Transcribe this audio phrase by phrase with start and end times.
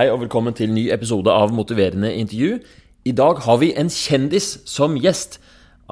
[0.00, 2.54] Hei og velkommen til ny episode av Motiverende intervju.
[3.04, 5.36] I dag har vi en kjendis som gjest.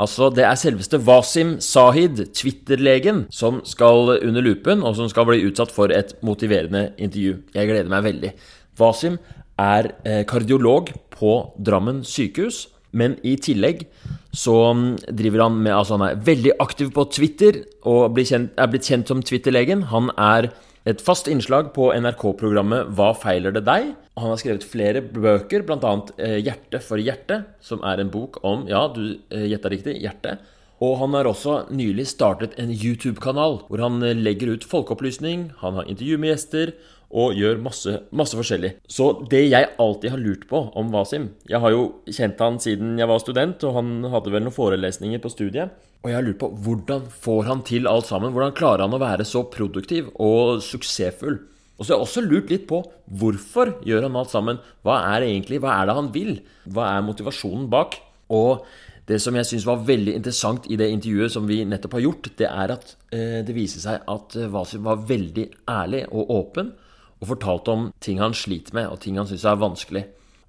[0.01, 5.45] Altså, Det er selveste Wasim Sahid, Twitter-legen, som skal under lupen, og som skal bli
[5.45, 7.43] utsatt for et motiverende intervju.
[7.53, 8.33] Jeg gleder meg veldig.
[8.81, 9.19] Wasim
[9.59, 12.69] er eh, kardiolog på Drammen sykehus.
[12.93, 13.85] Men i tillegg
[14.33, 18.89] så mm, driver han med Altså, han er veldig aktiv på Twitter og er blitt
[18.89, 19.83] kjent som Twitter-legen.
[19.93, 20.49] Han er
[20.89, 23.91] et fast innslag på NRK-programmet Hva feiler det deg?
[24.17, 25.91] Han har skrevet flere bøker, bl.a.
[26.17, 30.39] Eh, Hjerte for hjerte, som er en bok om Ja, du eh, gjetta riktig hjerte.
[30.81, 35.77] Og han har også nylig startet en YouTube-kanal hvor han eh, legger ut folkeopplysning, han
[35.77, 36.73] har intervju med gjester
[37.09, 38.75] og gjør masse, masse forskjellig.
[38.89, 42.99] Så det jeg alltid har lurt på om Wasim Jeg har jo kjent han siden
[43.01, 45.73] jeg var student, og han hadde vel noen forelesninger på studiet.
[46.05, 48.35] Og jeg har lurt på hvordan får han til alt sammen?
[48.35, 51.41] Hvordan klarer han å være så produktiv og suksessfull?
[51.79, 52.83] Og så har jeg også lurt litt på
[53.21, 54.61] hvorfor gjør han alt sammen?
[54.87, 55.63] Hva er det egentlig?
[55.63, 56.33] Hva er det han vil?
[56.69, 57.97] Hva er motivasjonen bak?
[58.35, 58.67] Og
[59.09, 62.29] det som jeg syns var veldig interessant i det intervjuet som vi nettopp har gjort,
[62.37, 66.75] det er at eh, det viser seg at eh, Wasim var veldig ærlig og åpen
[67.19, 70.05] og fortalte om ting han sliter med, og ting han syns er vanskelig.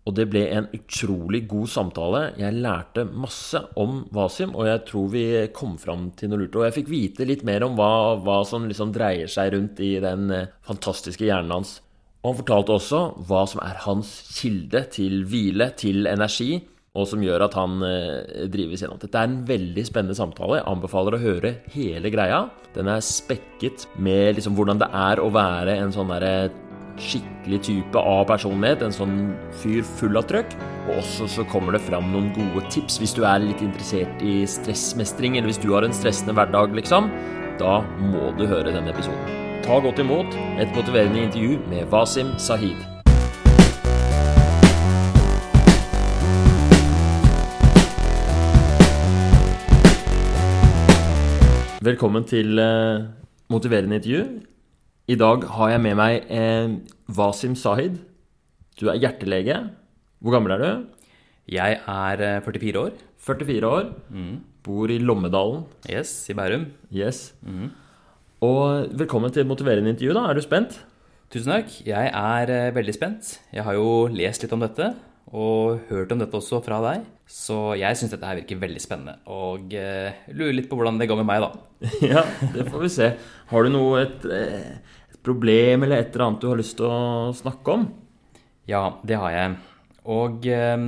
[0.08, 2.22] Og det ble en utrolig god samtale.
[2.40, 6.56] Jeg lærte masse om Wasim, og jeg tror vi kom fram til noe lurt.
[6.58, 9.92] Og jeg fikk vite litt mer om hva, hva som liksom dreier seg rundt i
[10.02, 11.76] den eh, fantastiske hjernen hans.
[12.24, 16.58] Og han fortalte også hva som er hans kilde til hvile, til energi,
[17.00, 19.00] og som gjør at han eh, drives gjennom.
[19.02, 20.60] Dette er en veldig spennende samtale.
[20.60, 22.46] Jeg anbefaler å høre hele greia.
[22.76, 26.50] Den er spekket med liksom hvordan det er å være en sånn derre
[27.00, 28.84] skikkelig type av personlighet.
[28.86, 29.18] En sånn
[29.62, 30.56] fyr full av trøkk.
[30.90, 34.42] Og også så kommer det fram noen gode tips hvis du er litt interessert i
[34.50, 37.12] stressmestring, eller hvis du har en stressende hverdag, liksom.
[37.60, 37.80] Da
[38.12, 39.36] må du høre denne episoden.
[39.66, 42.99] Ta godt imot et motiverende intervju med Wasim Sahid.
[51.80, 53.06] Velkommen til eh,
[53.52, 54.24] motiverende intervju.
[55.10, 56.74] I dag har jeg med meg eh,
[57.16, 58.02] Wasim Sahid.
[58.80, 59.56] Du er hjertelege.
[60.20, 61.06] Hvor gammel er du?
[61.56, 62.98] Jeg er eh, 44 år.
[63.30, 63.88] 44 år.
[64.68, 65.64] Bor i Lommedalen.
[65.88, 66.68] Yes, i Bærum.
[66.92, 67.30] Yes.
[68.44, 70.14] Og velkommen til motiverende intervju.
[70.20, 70.28] da.
[70.30, 70.82] Er du spent?
[71.32, 71.72] Tusen takk.
[71.88, 73.38] Jeg er eh, veldig spent.
[73.56, 74.92] Jeg har jo lest litt om dette,
[75.30, 77.06] og hørt om dette også fra deg.
[77.30, 81.10] Så jeg syns dette her virker veldig spennende, og eh, lurer litt på hvordan det
[81.12, 81.52] går med meg, da.
[82.14, 82.24] ja,
[82.56, 83.10] det får vi se.
[83.52, 86.90] Har du noe et, eh, et problem eller et eller annet du har lyst til
[86.90, 87.86] å snakke om?
[88.70, 89.58] Ja, det har jeg.
[90.10, 90.88] Og eh,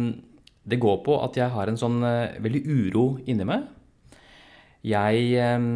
[0.71, 3.69] det går på at jeg har en sånn eh, veldig uro inni meg.
[4.81, 5.67] Jeg eh,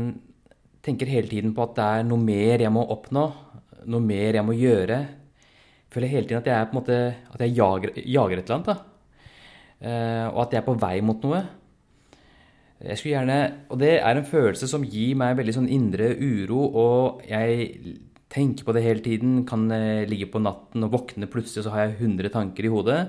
[0.85, 3.27] tenker hele tiden på at det er noe mer jeg må oppnå,
[3.85, 4.99] noe mer jeg må gjøre.
[5.95, 6.97] Føler hele tiden at jeg er på en måte
[7.31, 8.71] At jeg jager, jager et eller annet.
[8.73, 8.75] da.
[9.85, 11.43] Eh, og at jeg er på vei mot noe.
[12.85, 13.37] Jeg skulle gjerne,
[13.71, 17.69] Og det er en følelse som gir meg veldig sånn indre uro, og jeg
[18.29, 19.45] tenker på det hele tiden.
[19.47, 22.99] Kan eh, ligge på natten og våkne plutselig, så har jeg 100 tanker i hodet.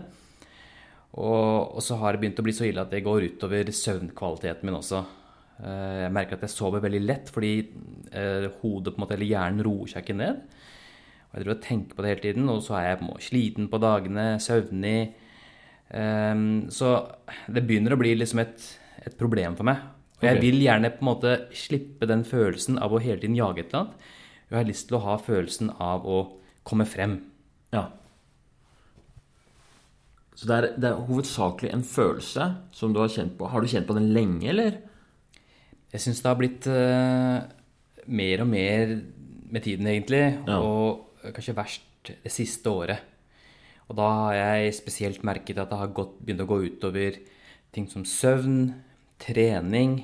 [1.16, 4.68] Og, og så har det begynt å bli så ille at det går utover søvnkvaliteten
[4.68, 5.02] min også.
[5.64, 7.54] Eh, Jeg merker at jeg sover veldig lett fordi
[8.62, 10.44] hodet på en måte, eller hjernen roer seg ikke ned.
[11.36, 14.24] Jeg driver og tenker på det hele tiden, og så er jeg sliten på dagene,
[14.40, 15.12] søvnig.
[15.92, 16.94] Um, så
[17.52, 18.64] det begynner å bli liksom et,
[19.04, 19.82] et problem for meg.
[20.16, 23.60] Og jeg vil gjerne på en måte slippe den følelsen av å hele tiden jage
[23.60, 24.08] et eller annet.
[24.48, 26.18] Jeg har lyst til å ha følelsen av å
[26.64, 27.18] komme frem.
[27.76, 27.84] Ja.
[30.32, 32.48] Så det er, det er hovedsakelig en følelse
[32.80, 33.50] som du har kjent på.
[33.52, 34.80] Har du kjent på den lenge, eller?
[35.92, 37.44] Jeg syns det har blitt uh,
[38.08, 38.96] mer og mer
[39.52, 40.24] med tiden, egentlig.
[40.48, 40.62] Ja.
[40.64, 41.82] Og kanskje verst
[42.22, 43.00] det siste året.
[43.88, 47.18] Og da har jeg spesielt merket at det har gått, begynt å gå utover
[47.72, 48.74] ting som søvn,
[49.18, 49.98] trening.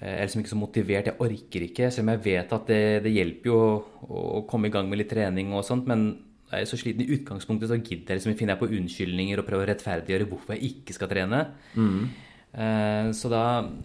[0.00, 1.90] Eh, Jeg er liksom ikke så motivert, jeg orker ikke.
[1.90, 4.98] Selv om jeg vet at det, det hjelper jo å, å komme i gang med
[5.02, 5.86] litt trening og sånt.
[5.90, 6.06] Men
[6.50, 9.46] jeg er så sliten i utgangspunktet, så gidder jeg liksom, finner jeg på unnskyldninger og
[9.48, 11.40] prøver å rettferdiggjøre hvorfor jeg ikke skal trene.
[12.54, 13.42] Eh, Så da,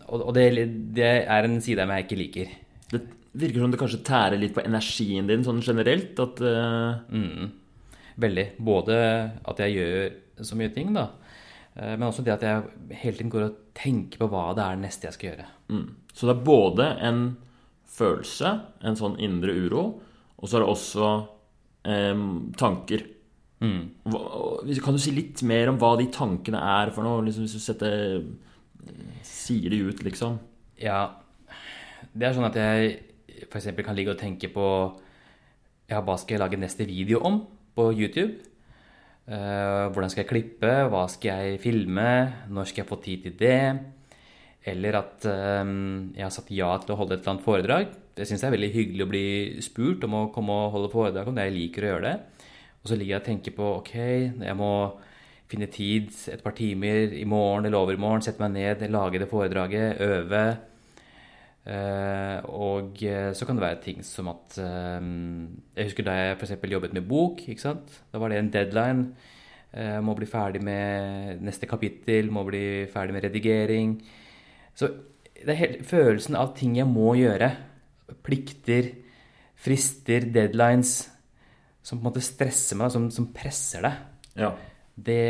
[0.07, 0.49] og og det,
[0.93, 2.51] det er en side av meg jeg ikke liker.
[2.91, 3.01] Det
[3.33, 6.17] virker som det kanskje tærer litt på energien din sånn generelt.
[6.23, 7.01] At uh...
[7.13, 7.51] Mm.
[8.19, 8.45] Veldig.
[8.59, 8.95] Både
[9.47, 11.05] at jeg gjør så mye ting, da.
[11.75, 14.81] eh, Men også det at jeg hele tiden går og tenker på hva det er
[14.81, 15.47] neste jeg skal gjøre.
[15.71, 15.87] mm.
[16.19, 17.21] Så det er både en
[17.89, 18.49] følelse,
[18.83, 19.83] en sånn indre uro,
[20.35, 21.11] og så er det også
[21.87, 22.23] eh,
[22.59, 23.05] tanker.
[23.63, 23.81] Mm.
[24.07, 24.21] Hva,
[24.83, 27.23] kan du si litt mer om hva de tankene er for noe?
[27.27, 28.23] Liksom, hvis du setter,
[29.27, 30.39] sier de ut, liksom.
[30.79, 31.05] Ja,
[32.11, 32.97] det er sånn at jeg
[33.49, 33.71] f.eks.
[33.85, 34.65] kan ligge og tenke på
[35.89, 37.41] Ja, hva skal jeg lage neste video om
[37.75, 38.45] på YouTube?
[39.29, 40.73] Uh, hvordan skal jeg klippe?
[40.89, 42.09] Hva skal jeg filme?
[42.49, 43.61] Når skal jeg få tid til det?
[44.67, 45.69] Eller at eh,
[46.17, 47.93] jeg har sagt ja til å holde et eller annet foredrag.
[48.19, 49.27] Jeg syns det er veldig hyggelig å bli
[49.63, 51.45] spurt om å komme og holde foredrag om det.
[51.47, 52.43] Jeg liker å gjøre det.
[52.83, 53.93] Og så ligger jeg og tenker på ok,
[54.43, 54.73] jeg må
[55.49, 59.99] finne tid et par timer i morgen eller overmorgen, sette meg ned, lage det foredraget,
[60.05, 60.43] øve.
[61.67, 63.01] Uh, og
[63.35, 65.03] så kan det være ting som at uh,
[65.75, 66.55] Jeg husker da jeg f.eks.
[66.71, 67.43] jobbet med bok.
[67.47, 67.99] ikke sant?
[68.13, 69.11] Da var det en deadline.
[69.69, 73.99] Uh, må bli ferdig med neste kapittel, må bli ferdig med redigering.
[74.73, 74.89] Så
[75.39, 77.51] det er helt, følelsen av ting jeg må gjøre.
[78.25, 78.93] Plikter,
[79.59, 81.03] frister, deadlines.
[81.83, 84.01] Som på en måte stresser meg, som, som presser deg.
[84.39, 84.53] Ja.
[84.99, 85.21] Det,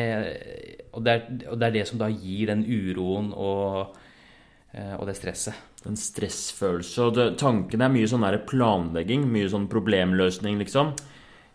[0.93, 3.97] og, det er, og, det er, det som da gir den uroen og,
[4.73, 5.68] og det stresset.
[5.87, 7.05] En stressfølelse.
[7.05, 10.91] Og det, tanken er mye sånn der planlegging, mye sånn problemløsning, liksom.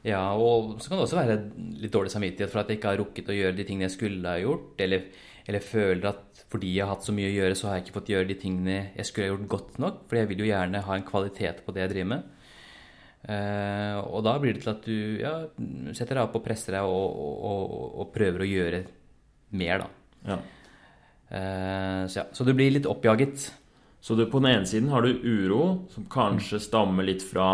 [0.05, 1.37] Ja, og så kan det også være
[1.81, 4.33] litt dårlig samvittighet for at jeg ikke har rukket å gjøre de tingene jeg skulle
[4.37, 4.75] ha gjort.
[4.85, 5.07] Eller,
[5.49, 7.97] eller føler at fordi jeg har hatt så mye å gjøre, så har jeg ikke
[7.97, 10.03] fått gjøre de tingene jeg skulle ha gjort godt nok.
[10.09, 12.31] For jeg vil jo gjerne ha en kvalitet på det jeg driver med.
[13.25, 15.33] Uh, og da blir det til at du ja,
[15.97, 18.81] setter deg opp og presser deg og, og, og, og prøver å gjøre
[19.57, 19.89] mer, da.
[20.29, 20.37] Ja.
[21.33, 23.49] Uh, så, ja, så du blir litt oppjaget.
[24.05, 27.47] Så du, på den ene siden har du uro, som kanskje stammer litt fra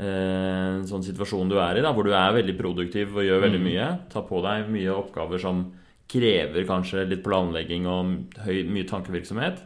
[0.00, 3.44] eh, en sånn situasjon du er i, da, hvor du er veldig produktiv og gjør
[3.44, 3.88] veldig mye.
[4.08, 5.66] Tar på deg mye oppgaver som
[6.08, 9.60] krever kanskje litt planlegging og høy, mye tankevirksomhet.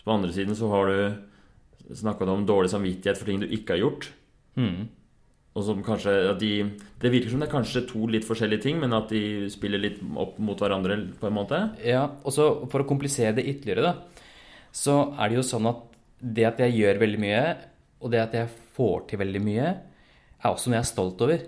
[0.00, 3.76] Så på andre siden så har du snakka om dårlig samvittighet for ting du ikke
[3.76, 4.08] har gjort.
[4.56, 4.88] Mm.
[5.54, 6.54] Og som kanskje de,
[7.02, 10.00] Det virker som det er kanskje to litt forskjellige ting, men at de spiller litt
[10.16, 11.60] opp mot hverandre på en måte.
[11.84, 14.23] Ja, og så for å komplisere det ytterligere, da
[14.74, 15.82] så er det jo sånn at
[16.18, 17.42] det at jeg gjør veldig mye,
[18.02, 19.68] og det at jeg får til veldig mye,
[20.42, 21.44] er også noe jeg er stolt over.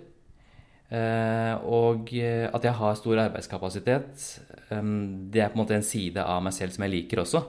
[1.66, 4.26] Og at jeg har stor arbeidskapasitet,
[4.70, 7.42] det er på en måte en side av meg selv som jeg liker også.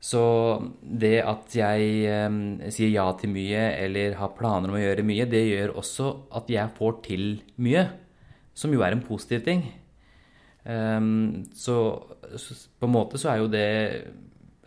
[0.00, 0.22] Så
[0.80, 5.42] det at jeg sier ja til mye eller har planer om å gjøre mye, det
[5.50, 6.06] gjør også
[6.38, 7.26] at jeg får til
[7.60, 7.84] mye.
[8.56, 9.66] Som jo er en positiv ting.
[10.64, 11.76] Så
[12.30, 13.68] på en måte så er jo det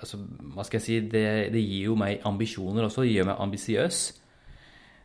[0.03, 0.19] altså,
[0.53, 3.05] Hva skal jeg si det, det, gir jo meg ambisjoner også.
[3.05, 4.01] Det gjør meg ambisiøs.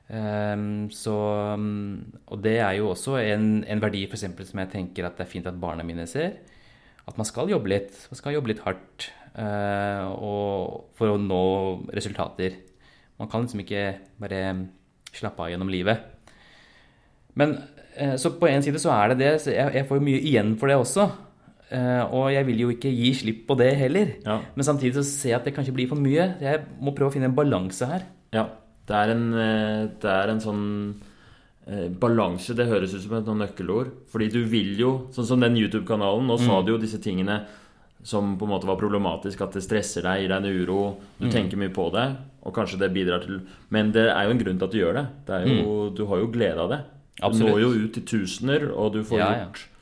[0.09, 1.15] Um, så
[1.53, 5.27] Og det er jo også en, en verdi for eksempel, som jeg tenker at det
[5.27, 6.41] er fint at barna mine ser.
[7.09, 7.95] At man skal jobbe litt.
[8.11, 10.09] Man skal jobbe litt hardt uh,
[10.99, 11.45] for å nå
[11.97, 12.59] resultater.
[13.19, 13.85] Man kan liksom ikke
[14.21, 14.43] bare
[15.15, 16.05] slappe av gjennom livet.
[17.39, 17.57] Men
[18.01, 19.33] uh, så på en side så er det det.
[19.45, 21.09] Så jeg, jeg får jo mye igjen for det også.
[21.69, 24.15] Uh, og jeg vil jo ikke gi slipp på det heller.
[24.25, 24.39] Ja.
[24.57, 26.31] Men samtidig så ser jeg at det kanskje blir for mye.
[26.41, 28.07] Jeg må prøve å finne en balanse her.
[28.33, 28.47] Ja,
[28.89, 29.27] det er en,
[30.01, 30.65] det er en sånn
[31.69, 32.57] eh, balanse.
[32.57, 33.93] Det høres ut som et nøkkelord.
[34.09, 37.43] Fordi du vil jo, sånn som den YouTube-kanalen, nå sa du jo disse tingene
[38.09, 40.83] som på en måte var problematisk, at det stresser deg, gir deg en uro,
[41.19, 41.33] du mm.
[41.35, 42.05] tenker mye på det,
[42.47, 43.41] og kanskje det bidrar til
[43.75, 45.07] Men det er jo en grunn til at du gjør det.
[45.27, 45.97] det jo, mm.
[45.99, 46.79] Du har jo glede av det.
[47.19, 49.75] Du når jo ut til tusener, og du får ja, gjort ja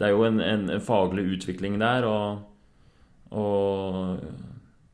[0.00, 2.40] det er jo en, en, en faglig utvikling der, og,
[3.36, 4.22] og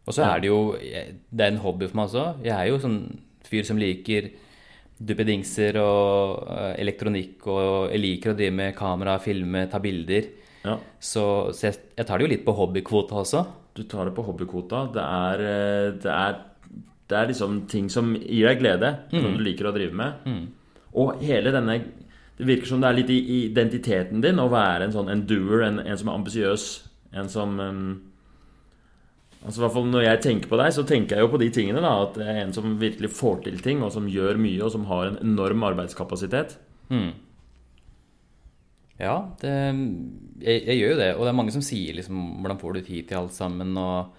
[0.06, 2.26] Og så er det jo Det er en hobby for meg også.
[2.44, 2.98] Jeg er jo sånn
[3.46, 4.32] fyr som liker
[4.96, 10.30] duppedingser og uh, elektronikk, og jeg liker å drive med kamera, filme, ta bilder.
[10.64, 10.78] Ja.
[10.98, 13.42] Så, så jeg, jeg, tar det jo litt på hobbykvota også.
[13.76, 14.86] Du tar det på hobbykvota.
[14.94, 16.38] Det er, eh, det er,
[17.06, 19.28] det er liksom ting som gir deg glede, mm.
[19.36, 20.26] du liker å drive med.
[20.26, 20.80] Mm.
[20.96, 21.76] Og hele denne
[22.36, 25.80] det virker som det er litt i identiteten din å være en sånn endoer, en,
[25.80, 26.66] en som er ambisiøs.
[27.16, 27.86] En som um,
[29.46, 31.48] Altså i hvert fall Når jeg tenker på deg, så tenker jeg jo på de
[31.54, 31.82] tingene.
[31.84, 34.72] da At det er en som virkelig får til ting, og som gjør mye, og
[34.74, 36.56] som har en enorm arbeidskapasitet.
[36.90, 37.12] Hmm.
[38.98, 39.52] Ja, det,
[40.40, 41.10] jeg, jeg, gjør jo det.
[41.14, 44.12] Og det er mange som sier liksom 'Hvordan får du tid til alt sammen?' Og,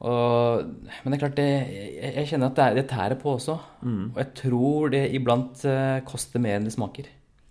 [0.00, 3.56] og, men det er klart, det, jeg, jeg, kjenner at det, det tærer på også.
[3.84, 4.04] Mm.
[4.14, 7.10] Og jeg tror det iblant eh, koster mer enn det smaker.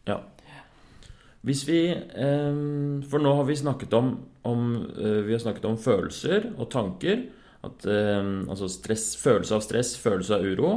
[0.10, 0.18] Ja.
[1.46, 2.58] Hvis vi eh,
[3.08, 4.10] For nå har vi snakket om,
[4.50, 4.64] om
[4.98, 7.28] uh, Vi har snakket om følelser og tanker.
[7.64, 10.74] At, eh, altså stress, følelse av stress, følelse av uro.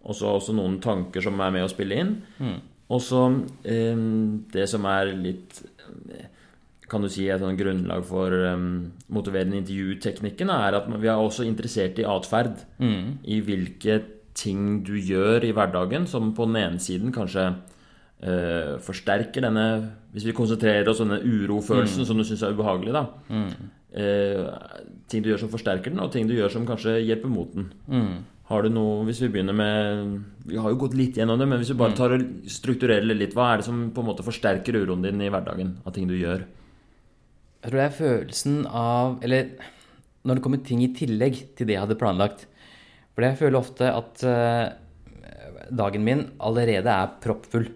[0.00, 2.12] Og så også noen tanker som er med å spille inn.
[2.40, 2.58] Mm.
[2.90, 5.60] Og så um, det som er litt
[6.90, 11.46] kan du si et sånn grunnlag for um, motiverende intervjuteknikken, er at vi er også
[11.46, 12.64] interessert i atferd.
[12.82, 13.20] Mm.
[13.30, 14.00] I hvilke
[14.34, 19.66] ting du gjør i hverdagen som på den ene siden kanskje uh, forsterker denne
[20.10, 22.08] Hvis vi konsentrerer oss om denne urofølelsen mm.
[22.08, 23.04] som du syns er ubehagelig, da.
[23.30, 23.70] Mm.
[23.90, 24.50] Uh,
[25.10, 27.70] ting du gjør som forsterker den, og ting du gjør som kanskje hjelper mot den.
[27.86, 28.12] Mm.
[28.50, 31.60] Har du noe Hvis vi begynner med Vi har jo gått litt gjennom det, men
[31.62, 34.26] hvis vi bare tar og strukturerer det litt, hva er det som på en måte
[34.26, 36.42] forsterker uroen din i hverdagen av ting du gjør?
[37.60, 39.50] Jeg tror det er følelsen av Eller
[40.24, 42.44] når det kommer ting i tillegg til det jeg hadde planlagt.
[43.16, 44.68] For jeg føler ofte at uh,
[45.72, 47.70] dagen min allerede er proppfull.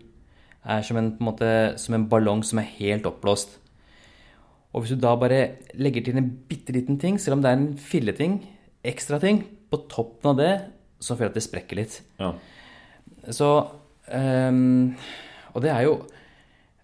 [0.65, 1.49] Er som en, på en måte,
[1.81, 3.57] som en ballong som er helt oppblåst.
[4.75, 5.41] Og hvis du da bare
[5.79, 8.41] legger til en bitte liten ting, selv om det er en filleting,
[8.85, 10.53] ekstra ting, på toppen av det,
[11.01, 11.97] så føler jeg at det sprekker litt.
[12.21, 12.35] Ja.
[13.33, 13.49] Så
[14.13, 14.93] um,
[15.55, 15.95] Og det er jo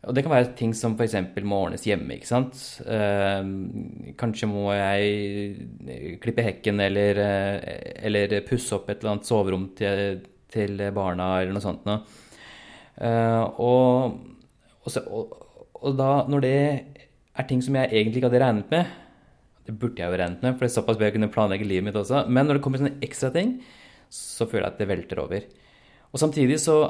[0.01, 1.17] og det kan være ting som f.eks.
[1.45, 2.17] må ordnes hjemme.
[2.17, 2.57] ikke sant?
[2.89, 3.43] Eh,
[4.21, 7.21] kanskje må jeg klippe hekken eller,
[8.01, 11.85] eller, pusse opp et eller annet soverom til, til barna eller noe sånt.
[11.85, 12.01] Noe.
[13.01, 14.17] Eh, og,
[14.89, 15.37] og,
[15.81, 18.97] og, da, når det er ting som jeg egentlig ikke hadde regnet med
[19.65, 21.87] Det burde jeg jo regnet med, for det er såpass bør jeg kunne planlegge livet
[21.87, 22.25] mitt også.
[22.29, 23.59] Men når det kommer sånne ekstra ting,
[24.11, 25.47] så føler jeg at det velter over.
[26.11, 26.81] Og samtidig så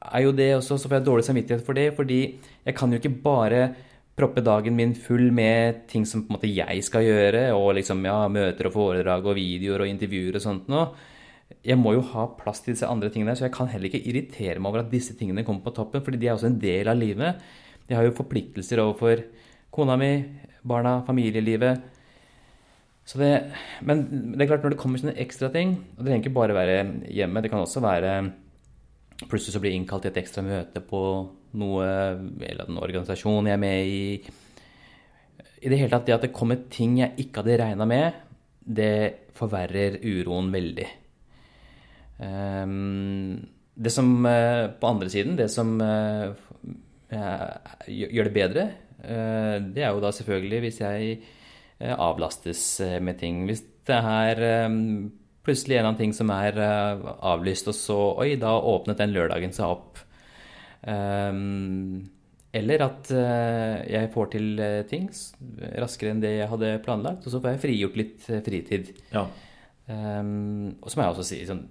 [0.00, 2.20] er jo det også, så får jeg dårlig samvittighet for det, fordi
[2.64, 3.62] jeg kan jo ikke bare
[4.20, 8.04] proppe dagen min full med ting som på en måte jeg skal gjøre, og liksom
[8.08, 10.90] ja, møter og foredrag og videoer og intervjuer og sånt noe.
[11.66, 14.60] Jeg må jo ha plass til disse andre tingene, så jeg kan heller ikke irritere
[14.60, 17.00] meg over at disse tingene kommer på toppen, fordi de er også en del av
[17.00, 17.40] livet.
[17.90, 19.24] Jeg har jo forpliktelser overfor
[19.74, 20.12] kona mi,
[20.66, 21.80] barna, familielivet.
[23.08, 23.32] Så det,
[23.84, 24.04] men
[24.36, 26.78] det er klart, når det kommer sånne ekstra ting, og det trenger ikke bare være
[27.10, 28.14] hjemme, det kan også være
[29.28, 31.02] Plutselig så blir jeg innkalt til et ekstra møte på
[31.60, 31.88] noe,
[32.46, 34.02] eller en organisasjon jeg er med i.
[35.60, 38.20] I det hele tatt, det at det kommer ting jeg ikke hadde regna med,
[38.60, 40.86] det forverrer uroen veldig.
[42.20, 43.40] Um,
[43.80, 46.36] det som uh, På andre siden, det som uh,
[47.88, 48.66] gjør det bedre,
[49.00, 51.20] uh, det er jo da selvfølgelig hvis jeg
[51.80, 52.62] avlastes
[53.00, 53.44] med ting.
[53.48, 54.40] Hvis det er
[55.46, 59.14] plutselig en eller annen ting som er uh, avlyst, og så Oi, da åpnet den
[59.14, 60.00] lørdagen seg opp.
[60.80, 62.08] Um,
[62.56, 65.10] eller at uh, jeg får til uh, ting
[65.80, 68.94] raskere enn det jeg hadde planlagt, og så får jeg frigjort litt fritid.
[69.14, 69.26] Ja.
[69.90, 71.64] Um, og så må jeg også si sånn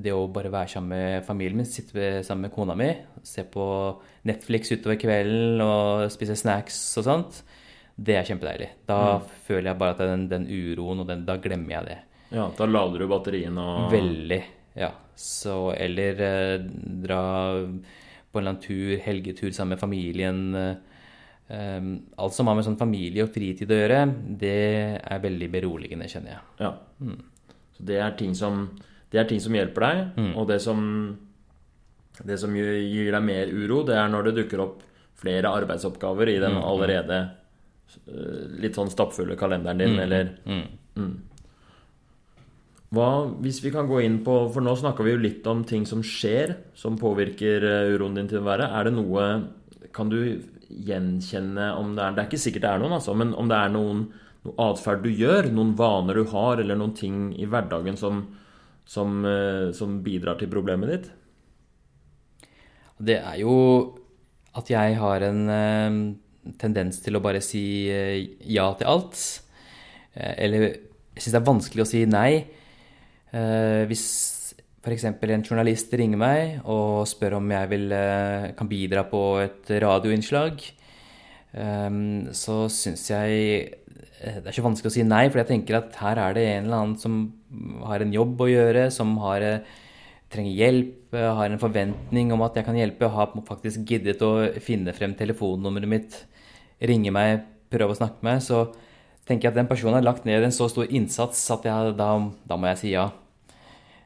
[0.00, 2.88] Det å bare være sammen med familien min, sitte sammen med kona mi,
[3.26, 3.64] se på
[4.30, 7.40] Netflix utover kvelden og spise snacks og sånt,
[8.00, 8.70] det er kjempedeilig.
[8.88, 9.26] Da mm.
[9.48, 11.98] føler jeg bare at den, den uroen og den, Da glemmer jeg det.
[12.30, 14.40] Ja, da lader du batteriene og Veldig.
[14.78, 14.92] Ja.
[15.18, 16.60] Så eller eh,
[17.04, 17.22] dra
[18.30, 20.54] på en eller annen tur, helgetur sammen med familien.
[21.50, 21.82] Eh,
[22.16, 24.04] alt som har med sånn familie og fritid å gjøre,
[24.38, 24.60] det
[25.02, 26.44] er veldig beroligende, kjenner jeg.
[26.62, 26.70] Ja.
[27.02, 27.18] Mm.
[27.74, 28.62] Så det er ting som,
[29.10, 30.30] det er ting som hjelper deg, mm.
[30.38, 30.84] og det som,
[32.22, 34.86] det som gir deg mer uro, det er når det dukker opp
[35.20, 36.68] flere arbeidsoppgaver i den mm, mm.
[36.70, 37.18] allerede
[38.06, 41.10] eh, litt sånn stappfulle kalenderen din, mm, eller mm.
[42.90, 45.84] Hva, hvis vi kan gå inn på For nå snakka vi jo litt om ting
[45.86, 48.66] som skjer, som påvirker eh, uroen din til å være.
[48.66, 49.26] Er det noe
[49.94, 50.18] Kan du
[50.70, 53.58] gjenkjenne om det er Det er ikke sikkert det er noen, altså, men om det
[53.58, 54.04] er noen
[54.40, 58.22] noe atferd du gjør, noen vaner du har, eller noen ting i hverdagen som,
[58.88, 61.10] som, eh, som bidrar til problemet ditt?
[62.96, 63.56] Det er jo
[64.56, 65.98] at jeg har en eh,
[66.62, 67.64] tendens til å bare si
[68.48, 69.20] ja til alt.
[70.16, 72.32] Eller jeg syns det er vanskelig å si nei.
[73.30, 74.04] Eh, hvis
[74.82, 75.04] f.eks.
[75.06, 80.64] en journalist ringer meg og spør om jeg vil, eh, kan bidra på et radioinnslag,
[81.54, 81.90] eh,
[82.34, 83.76] så syns jeg
[84.20, 86.66] det er ikke vanskelig å si nei, for jeg tenker at her er det en
[86.66, 87.14] eller annen som
[87.88, 89.62] har en jobb å gjøre, som har,
[90.28, 94.92] trenger hjelp, har en forventning om at jeg kan hjelpe, har faktisk giddet å finne
[94.92, 96.18] frem telefonnummeret mitt,
[96.84, 98.76] ringe meg, prøve å snakke med meg.
[99.30, 102.12] Tenker jeg at den personen har lagt ned en så stor innsats at jeg, da,
[102.50, 103.08] da, må jeg si ja.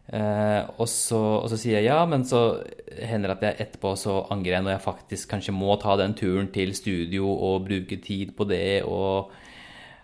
[0.05, 2.61] Eh, og, så, og, så, sier jeg ja, men så
[3.09, 6.13] hender det at jeg etterpå så angrer jeg når jeg faktisk kanskje må ta den
[6.19, 8.83] turen til studio og bruke tid på det.
[8.85, 9.33] og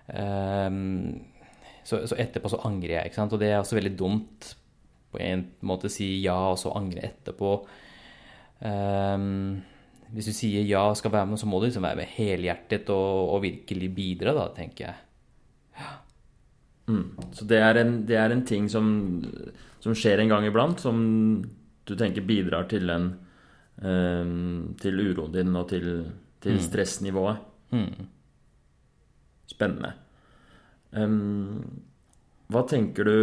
[0.08, 0.70] eh,
[1.84, 3.36] så, etterpå så angrer jeg, ikke sant.
[3.36, 4.54] Og det er også veldig dumt
[5.10, 7.52] på en måte å si ja og så angre etterpå.
[8.64, 9.28] Eh,
[10.10, 12.88] hvis du sier ja og skal være med, så må du liksom være med helhjertet
[12.94, 15.09] og, og virkelig bidra, da, tenker jeg.
[16.90, 17.30] Mm.
[17.36, 18.88] Så det er, en, det er en ting som
[19.80, 21.00] som skjer en gang iblant, som
[21.88, 23.10] du tenker bidrar til en
[23.80, 25.86] um, Til uroen din og til,
[26.44, 26.64] til mm.
[26.66, 27.46] stressnivået.
[27.72, 28.08] Mm.
[29.48, 29.94] Spennende.
[30.92, 31.62] Um,
[32.50, 33.14] hva tenker du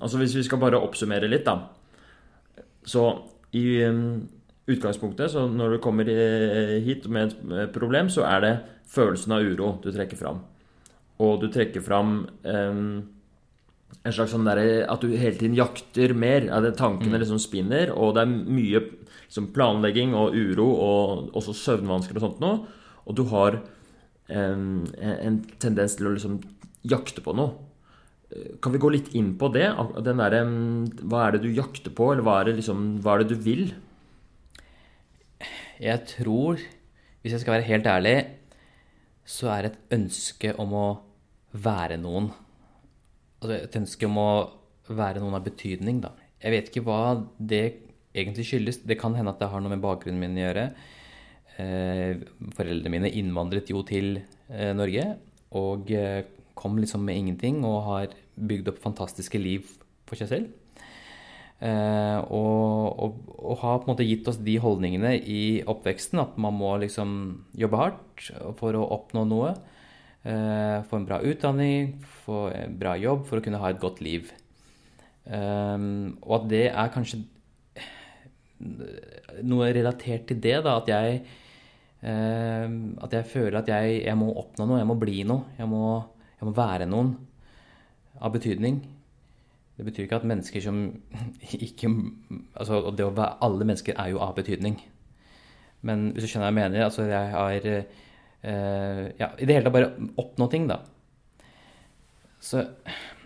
[0.00, 2.64] Altså Hvis vi skal bare oppsummere litt, da.
[2.86, 3.06] Så
[3.54, 4.26] i um,
[4.66, 6.08] utgangspunktet, så når du kommer
[6.82, 8.54] hit med et problem, så er det
[8.90, 10.42] følelsen av uro du trekker fram.
[11.22, 12.80] Og du trekker fram um,
[14.06, 16.48] en slags sånn derre At du hele tiden jakter mer.
[16.52, 18.82] At tankene liksom spinner, og det er mye
[19.26, 22.66] liksom, planlegging og uro og også søvnvansker og sånt noe.
[23.06, 23.60] Og du har
[24.32, 26.40] en, en tendens til å liksom
[26.86, 27.54] jakte på noe.
[28.62, 29.68] Kan vi gå litt inn på det?
[30.04, 30.34] Den der,
[31.06, 33.44] hva er det du jakter på, eller hva er det, liksom, hva er det du
[33.44, 33.68] vil?
[35.82, 36.58] Jeg tror,
[37.22, 38.16] hvis jeg skal være helt ærlig,
[39.26, 40.86] så er det et ønske om å
[41.64, 42.30] være noen.
[43.40, 44.30] Altså et ønske om å
[44.88, 46.12] være noen av betydning, da.
[46.42, 47.00] Jeg vet ikke hva
[47.38, 47.64] det
[48.16, 48.82] egentlig skyldes.
[48.86, 50.66] Det kan hende at det har noe med bakgrunnen min å gjøre.
[51.56, 52.20] Eh,
[52.56, 55.06] foreldrene mine innvandret jo til eh, Norge
[55.56, 59.70] og eh, kom liksom med ingenting og har bygd opp fantastiske liv
[60.08, 60.54] for seg selv.
[61.56, 66.52] Og, og, og, har på en måte gitt oss de holdningene i oppveksten at man
[66.52, 67.14] må liksom
[67.56, 68.26] jobbe hardt
[68.58, 69.54] for å oppnå noe.
[70.26, 71.92] Uh, få en bra utdanning,
[72.24, 74.32] få en bra jobb for å kunne ha et godt liv.
[75.22, 77.20] Um, og at det er kanskje
[79.46, 80.80] noe relatert til det, da.
[80.80, 81.20] At jeg,
[82.02, 82.66] uh,
[83.06, 85.54] at jeg føler at jeg, jeg, må oppnå noe, jeg må bli noe.
[85.60, 85.84] Jeg må,
[86.40, 87.14] jeg må være noen
[88.18, 88.80] av betydning.
[89.76, 90.80] Det betyr ikke at mennesker som
[91.68, 91.92] ikke
[92.56, 94.80] altså det å være, Alle mennesker er jo av betydning.
[95.86, 98.04] Men hvis du skjønner hva jeg mener altså Jeg har eh,
[98.46, 100.80] ja, I det hele tatt bare oppnå ting, da.
[102.40, 102.60] Så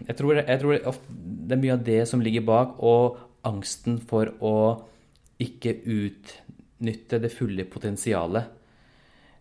[0.06, 0.78] jeg tror, jeg tror,
[1.20, 4.54] det er mye av det som ligger bak, og angsten for å
[5.40, 8.56] ikke utnytte det fulle potensialet.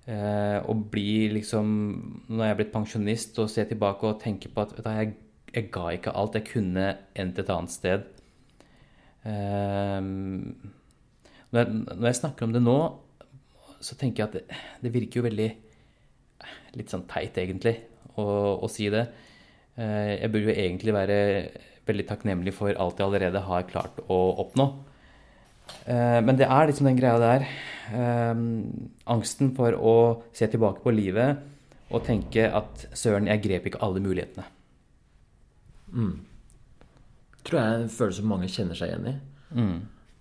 [0.09, 1.67] Eh, og bli liksom
[2.31, 5.13] Når jeg er blitt pensjonist, og ser tilbake og tenker på at du, jeg
[5.53, 6.37] jeg ga ikke alt.
[6.37, 8.05] Jeg kunne endt et annet sted.
[9.25, 10.55] Um,
[11.51, 12.77] når, jeg, når, jeg, snakker om det nå,
[13.81, 15.49] så tenker jeg at det, det virker jo veldig
[16.77, 17.75] Litt sånn teit, egentlig,
[18.15, 18.25] å,
[18.63, 19.07] å si det.
[19.79, 21.17] Uh, jeg burde jo egentlig være
[21.89, 24.69] veldig takknemlig for alt jeg allerede har klart å oppnå.
[25.85, 27.45] Uh, men det er liksom den greia der.
[27.89, 29.95] Um, angsten for å
[30.35, 31.45] se tilbake på livet
[31.89, 34.45] og tenke at søren, jeg grep ikke alle mulighetene.
[35.89, 36.17] Mm.
[37.47, 39.15] Tror jeg en følelse mange kjenner seg igjen i.
[39.57, 39.77] Mm.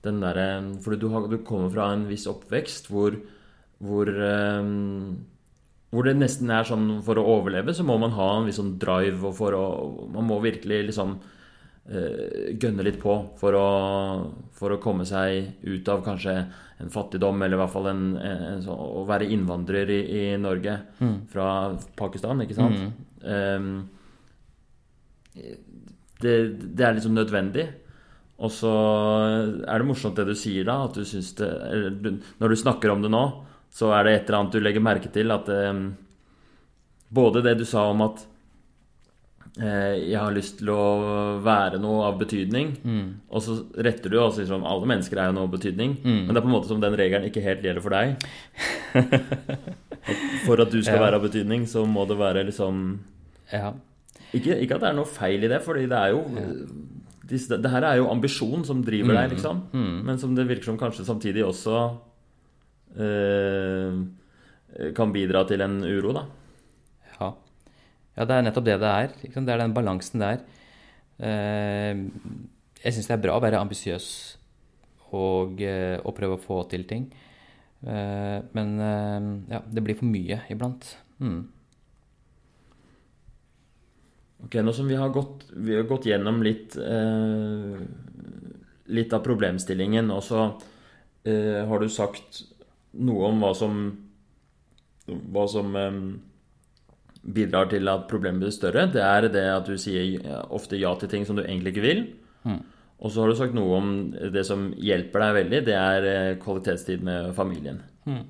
[0.07, 0.39] Den der,
[0.81, 3.19] fordi du, har, du, kommer fra en viss oppvekst hvor,
[3.85, 5.19] hvor, um,
[5.89, 8.77] hvor det nesten er sånn For å overleve så må man ha en viss sånn
[8.81, 9.67] drive, og for å,
[10.13, 13.69] man må virkelig liksom uh, gønne litt på for å,
[14.59, 16.37] for å, komme seg ut av kanskje
[16.79, 20.25] en fattigdom, eller i hvert fall en, en, en sånn, å være innvandrer i, i
[20.39, 21.17] Norge mm.
[21.33, 21.49] fra
[21.99, 22.85] Pakistan, ikke sant?
[23.25, 23.89] Um,
[26.23, 27.67] det, det, er liksom nødvendig.
[28.39, 28.71] Og så
[29.67, 32.93] er det morsomt det du sier da, at du syns det eller, Når du snakker
[32.93, 33.25] om det nå,
[33.71, 35.87] så er det et eller annet du legger merke til at eh,
[37.09, 38.19] Både det du sa om at
[39.57, 40.83] eh, jeg har lyst til å
[41.41, 43.07] være noe av betydning, mm.
[43.33, 46.19] og så retter du sier sånn Alle mennesker er jo noe av betydning, mm.
[46.27, 48.29] men det er på en måte som den regelen ikke helt gjelder for deg.
[50.47, 51.05] for at du skal ja.
[51.07, 52.83] være av betydning, så må det være liksom
[53.55, 53.73] ja.
[54.37, 56.51] Ikke, ikke, at det er noe feil i det, fordi det er jo ja.
[57.29, 59.33] Det her er jo ambisjon som driver deg, mm.
[59.35, 59.59] liksom.
[59.77, 59.97] Mm.
[60.07, 61.83] Men som det virker som kanskje samtidig også
[64.97, 66.25] kan bidra til en uro, da.
[67.19, 67.29] Ja.
[68.19, 69.13] ja det er nettopp det det er.
[69.23, 69.47] Liksom.
[69.47, 70.43] Det er den balansen der.
[71.19, 71.95] Eh,
[72.85, 74.09] jeg syns det er bra å være ambisiøs
[75.17, 77.09] og, eh, og, prøve å få til ting.
[77.83, 80.93] Eh, men eh, ja, det blir for mye iblant.
[81.19, 81.41] Mm.
[84.47, 87.81] Ok, Nå som vi har gått, vi har gått gjennom litt, eh,
[88.95, 90.45] litt av problemstillingen, og så
[91.27, 92.45] eh, har du sagt
[92.93, 93.83] noe om hva som,
[95.07, 95.77] hva som
[97.23, 98.87] bidrar til at problemet blir større.
[98.93, 100.23] Det er det at du sier
[100.55, 102.05] ofte ja til ting som du egentlig ikke vil.
[102.49, 102.63] Mm.
[102.99, 103.91] Og så har du sagt noe om
[104.35, 107.83] det som hjelper deg veldig, det er eh, kvalitetstid med familien.
[108.09, 108.25] Mm.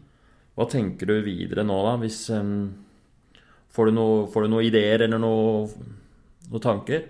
[0.59, 1.95] Hva tenker du videre nå, da?
[2.03, 5.69] Hvis får, du noe, får du noen ideer eller noe
[6.49, 7.07] noen tanker?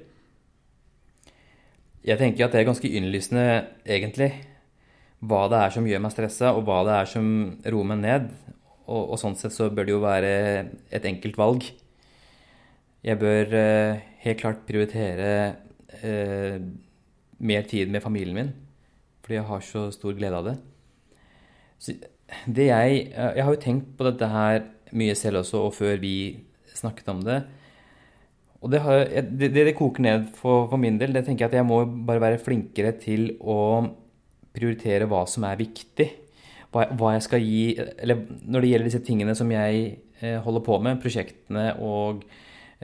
[2.04, 3.46] Jeg tenker at det er ganske innlysende,
[3.88, 4.30] egentlig,
[5.18, 7.28] hva det er som gjør meg stressa, og hva det er som
[7.64, 8.28] roer meg ned.
[8.88, 10.32] Og, og, sånn sett så bør det jo være
[10.94, 11.66] et enkelt valg.
[13.04, 15.32] Jeg bør eh, helt klart prioritere
[16.00, 16.56] eh,
[17.38, 18.54] mer tid med familien min,
[19.22, 20.56] fordi jeg har så stor glede av det.
[21.78, 21.94] Så
[22.46, 26.40] det jeg Jeg har jo tenkt på dette her mye selv også, og før vi
[26.74, 27.42] snakket om det.
[28.58, 31.58] Og det, har, det, det, koker ned for, for, min del, det tenker jeg at
[31.60, 33.58] jeg må bare være flinkere til å
[34.58, 36.08] prioritere hva som er viktig.
[36.74, 39.86] Hva, hva jeg skal gi Eller når det gjelder disse tingene som jeg
[40.20, 42.26] eh, holder på med, prosjektene og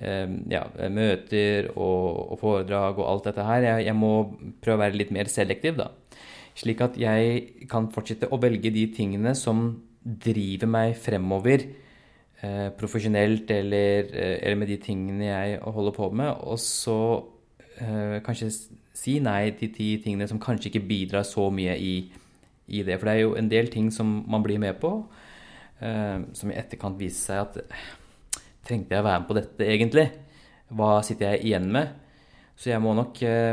[0.00, 3.68] eh, ja, møter og, og, foredrag og alt dette her.
[3.68, 4.14] Jeg, jeg, må
[4.64, 5.90] prøve å være litt mer selektiv, da.
[6.54, 9.66] Slik at jeg kan fortsette å velge de tingene som
[10.04, 11.64] driver meg fremover
[12.44, 16.98] eh, profesjonelt eller, eh, eller, med de tingene jeg holder på med, og så
[17.80, 18.50] eh, kanskje
[18.94, 21.94] si nei til de tingene som kanskje ikke bidrar så mye i,
[22.68, 22.98] i det.
[23.00, 24.94] For det er jo en del ting som man blir med på,
[25.82, 28.02] eh, som i etterkant viser seg at
[28.64, 30.04] Trengte jeg å være med på dette, egentlig?
[30.72, 31.90] Hva sitter jeg igjen med?
[32.56, 33.52] Så jeg må nok eh,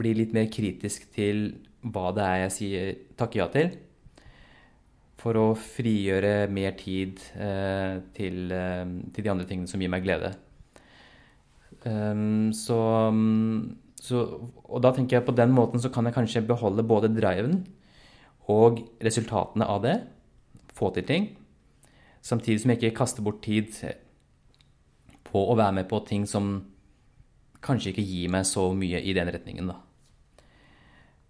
[0.00, 1.50] bli litt mer kritisk til
[1.86, 3.74] hva det er jeg sier takker ja til.
[5.20, 10.06] For å frigjøre mer tid eh, til, eh, til, de andre tingene som gir meg
[10.06, 10.32] glede.
[11.86, 12.76] Um, så
[13.12, 14.22] um, så,
[14.62, 17.64] og da tenker jeg på den måten så kan jeg kanskje beholde både driven
[18.52, 19.96] og resultatene av det.
[20.76, 21.26] Få til ting.
[22.22, 23.72] Samtidig som jeg ikke kaster bort tid
[25.26, 26.60] på å være med på ting som
[27.66, 29.80] kanskje ikke gir meg så mye i den retningen, da.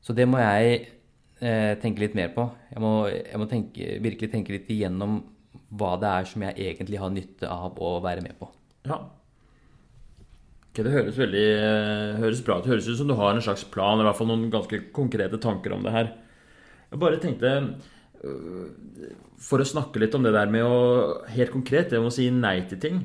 [0.05, 0.83] Så det må jeg
[1.41, 2.45] eh, tenke litt mer på.
[2.71, 5.23] Jeg må, jeg må tenke, virkelig tenke litt igjennom
[5.77, 8.51] hva det er som jeg egentlig har nytte av å være med på.
[8.87, 9.01] Ja,
[10.85, 12.67] det høres veldig eh, høres bra ut.
[12.67, 15.41] Det høres ut som du har en slags plan, i hvert fall noen ganske konkrete
[15.43, 16.11] tanker om det her.
[16.91, 17.53] Jeg bare tenkte
[18.23, 18.67] øh,
[19.43, 20.77] For å snakke litt om det der med å
[21.35, 23.01] Helt konkret, det med å si nei til ting.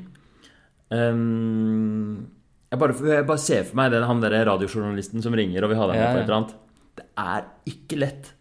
[0.92, 2.28] Um,
[2.68, 5.80] jeg, bare, jeg bare ser for meg den, han der radiojournalisten som ringer og vil
[5.80, 6.54] ha deg med ja, på et eller annet.
[7.00, 8.32] Det er ikke lett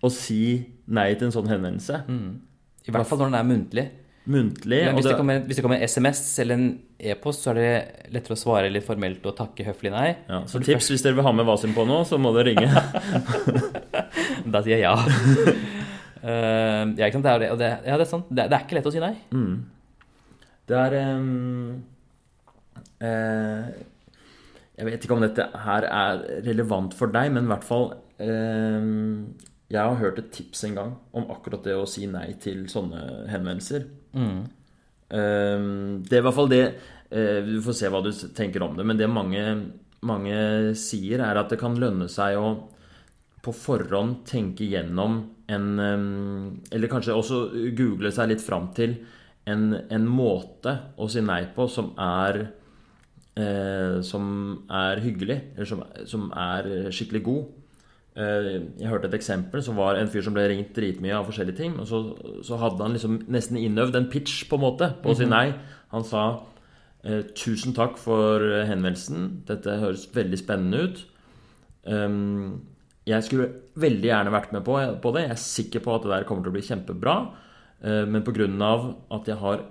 [0.00, 0.42] å si
[0.88, 2.02] nei til en sånn henvendelse.
[2.08, 2.28] Mm.
[2.88, 3.86] I hvert fall når den er muntlig
[4.28, 4.80] muntlig.
[4.86, 8.12] Men hvis, det, kommer, hvis, det, kommer, en SMS eller en e-post, så er det
[8.14, 10.08] lettere å svare litt formelt og takke høflig nei.
[10.28, 10.92] Ja, så tips først...
[10.94, 12.68] hvis dere vil ha med Wasim på nå, så må dere ringe.
[14.52, 14.94] da sier jeg ja.
[16.22, 17.28] uh, ja, ikke sant?
[17.28, 18.30] Det er, det, ja, det er sant.
[18.30, 19.14] Det, det, er ikke lett å si nei.
[19.32, 19.54] Mm.
[20.68, 21.76] Det er um,
[23.00, 23.68] uh,
[24.76, 29.30] Jeg vet ikke om dette her er relevant for deg, men i hvert fall um,
[29.68, 33.28] jeg har hørt et tips en gang om akkurat det å si nei til sånne
[33.28, 33.84] henvendelser.
[34.12, 34.40] Mm.
[35.08, 38.84] Det er i hvert fall det uh, Du får se hva du tenker om det.
[38.84, 39.44] Men det mange,
[40.04, 40.40] mange
[40.76, 42.50] sier, er at det kan lønne seg å
[43.44, 47.38] på forhånd tenke gjennom en Eller kanskje også
[47.78, 48.96] google seg litt fram til
[49.48, 52.40] en, en måte å si nei på som er
[53.38, 54.26] eh, Som
[54.66, 57.46] er hyggelig, eller som, som er skikkelig god.
[58.16, 58.46] Eh,
[58.80, 61.76] jeg hørte et eksempel som var en fyr som ble ringt dritmye av forskjellige ting.
[61.78, 62.00] Og så,
[62.46, 65.34] så hadde han liksom nesten innøvd en pitch på en måte på å si mhm.
[65.34, 65.76] nei.
[65.94, 66.24] Han sa
[67.04, 69.44] eh, 'Tusen takk for henvendelsen.
[69.48, 71.04] Dette høres veldig spennende ut'.
[71.88, 72.66] Um,
[73.08, 73.48] jeg skulle
[73.80, 74.76] veldig gjerne vært med på,
[75.14, 75.22] det.
[75.22, 77.14] Jeg er sikker på at det der kommer til å bli kjempebra.
[77.80, 78.68] Men pga.
[79.14, 79.62] at jeg har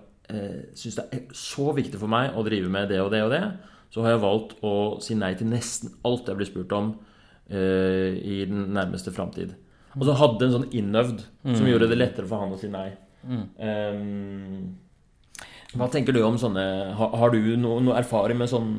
[0.74, 3.44] syns det er så viktig for meg å drive med det og det og det,
[3.94, 4.74] så har jeg valgt å
[5.04, 6.96] si nei til nesten alt jeg blir spurt om
[7.48, 9.54] i den nærmeste framtid.
[9.98, 11.70] Og så hadde en sånn innøvd som mm.
[11.72, 12.90] gjorde det lettere for han å si nei.
[13.28, 13.46] Mm.
[13.58, 16.62] Um, hva tenker du om sånne
[16.96, 18.70] Har, har du noe, noe, erfaring med sånn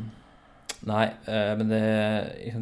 [0.88, 1.80] Nei, uh, men det,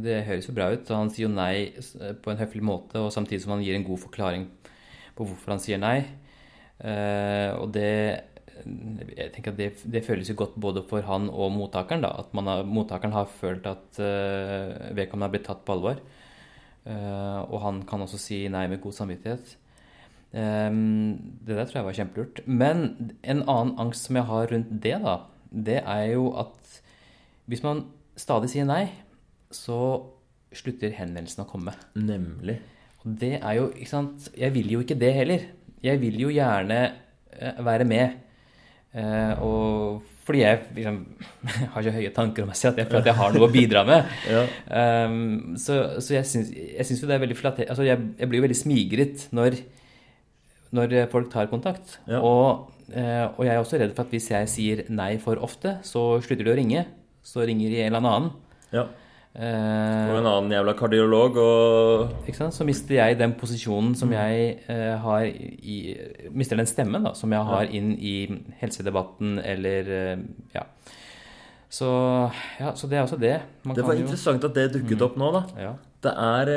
[0.03, 0.89] det, høres jo bra ut.
[0.97, 1.77] Han sier jo nei
[2.25, 4.47] på en høflig måte, og samtidig som han gir en god forklaring
[5.19, 5.99] på hvorfor han sier nei.
[6.81, 7.93] Uh, og det
[8.65, 12.05] jeg tenker at det, det, føles jo godt både for han og mottakeren.
[12.05, 16.01] da, At har, mottakeren har følt at uh, vedkommende har blitt tatt på alvor.
[16.87, 19.57] Uh, og han kan også si nei med god samvittighet.
[20.37, 21.17] Um,
[21.47, 22.43] det der tror jeg var kjempelurt.
[22.47, 22.85] Men
[23.23, 25.17] en annen angst som jeg har rundt det, da,
[25.51, 26.79] det er jo at
[27.47, 27.85] hvis man
[28.19, 28.89] stadig sier nei,
[29.55, 29.79] så
[30.57, 31.75] slutter henvendelsen å komme.
[31.95, 32.59] Nemlig.
[33.05, 35.45] Og det er jo, ikke sant Jeg vil jo ikke det heller.
[35.85, 38.23] Jeg vil jo gjerne uh, være med.
[38.97, 41.01] Eh, og fordi jeg liksom,
[41.75, 43.53] har så høye tanker om meg selv at jeg føler at jeg har noe å
[43.53, 44.13] bidra med.
[44.35, 44.45] ja.
[45.07, 48.47] um, så, så, jeg syns jo det er veldig flatt altså jeg, jeg, blir jo
[48.47, 49.61] veldig smigret når,
[50.77, 51.99] når folk tar kontakt.
[52.11, 52.23] Ja.
[52.25, 55.79] Og, uh, og, jeg er også redd for at hvis jeg sier nei for ofte,
[55.87, 56.87] så slutter de å ringe.
[57.27, 58.33] Så ringer de en eller annen.
[58.75, 58.89] Ja.
[59.37, 62.55] Uh, og en annen jævla kardiolog og Ikke sant?
[62.57, 64.15] Så mister jeg den posisjonen som mm.
[64.17, 65.75] jeg eh, har i
[66.33, 68.15] Mister den stemmen da, som jeg har inn i
[68.63, 70.25] helsedebatten eller uh,
[70.57, 70.65] Ja.
[71.69, 71.91] Så,
[72.63, 73.37] ja, så det er også det.
[73.67, 74.49] Man det var interessant jo...
[74.49, 75.41] at det dukket opp nå, da.
[75.61, 75.73] Ja.
[76.07, 76.53] Det er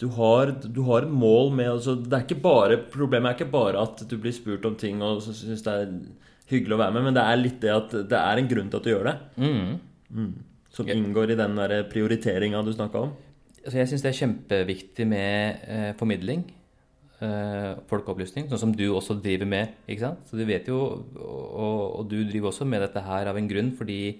[0.00, 3.52] du har, du har, et mål med altså, det er ikke bare, Problemet er ikke
[3.52, 5.92] bare at du blir spurt om ting og syns det er
[6.50, 8.80] hyggelig å være med, men det er litt det at det er en grunn til
[8.80, 9.14] at du gjør det.
[9.38, 9.78] Mm.
[10.10, 10.34] Mm.
[10.74, 11.60] Som inngår i den
[11.90, 13.14] prioriteringa du snakka om?
[13.64, 16.44] Så jeg syns det er kjempeviktig med eh, formidling.
[17.24, 19.78] eh, folkeopplysning, sånn som du også driver med.
[19.88, 20.24] ikke sant?
[20.28, 20.80] Så du vet jo,
[21.16, 24.18] og, og du driver også med dette her av en grunn, fordi,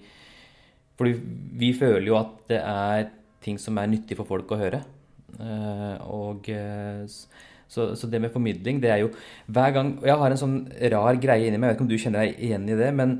[0.97, 1.13] fordi
[1.61, 3.09] vi føler jo at det er
[3.45, 4.81] ting som er nyttig for folk å høre.
[5.35, 9.09] Eh, og eh, så, så, det med formidling, det er jo
[9.51, 10.59] hver gang Og jeg har en sånn
[10.93, 13.15] rar greie inni meg, jeg vet ikke om du kjenner deg igjen i det, men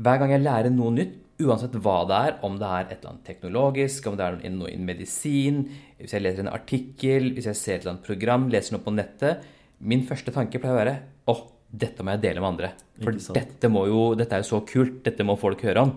[0.00, 3.14] hver gang jeg lærer noe nytt, uansett hva det er, om det er et eller
[3.14, 5.62] annet teknologisk, om det er noe innen medisin,
[6.00, 8.94] hvis jeg leser en artikkel, hvis jeg ser et eller annet program, leser noe på
[8.94, 9.48] nettet
[9.80, 10.94] Min første tanke pleier å være
[11.32, 11.34] å,
[11.72, 12.68] dette må jeg dele med andre.
[13.00, 15.94] For dette, jo, dette, er jo så kult, dette må folk høre om.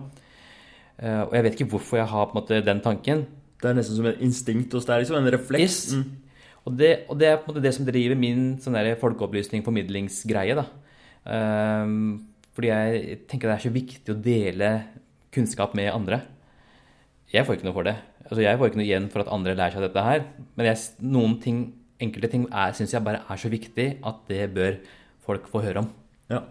[0.96, 3.26] Uh, og jeg vet ikke hvorfor jeg har på en måte den tanken.
[3.60, 5.76] Det er nesten som en instinkt hos deg, liksom, en refleks.
[5.90, 5.98] Yes.
[5.98, 6.24] Mm.
[6.64, 10.56] Og, det, og, det, er på en måte det som driver min sånn folkeopplysning, formidlingsgreie.
[10.56, 10.64] da.
[11.24, 11.98] Um,
[12.54, 14.70] fordi jeg tenker det er så viktig å dele
[15.34, 16.22] kunnskap med andre.
[17.32, 17.96] Jeg får ikke noe for det.
[18.24, 20.24] Altså, jeg får ikke noe igjen for at andre lærer seg dette her.
[20.54, 21.60] Men jeg, noen ting,
[22.02, 24.78] enkelte ting syns jeg bare er så viktig at det bør
[25.24, 25.90] folk få høre om.
[26.32, 26.44] Ja.